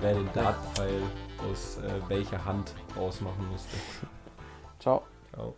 [0.00, 1.02] wer den Dartpfeil
[1.50, 3.76] aus äh, welcher Hand rausmachen musste.
[4.78, 5.02] Ciao.
[5.34, 5.54] Ciao.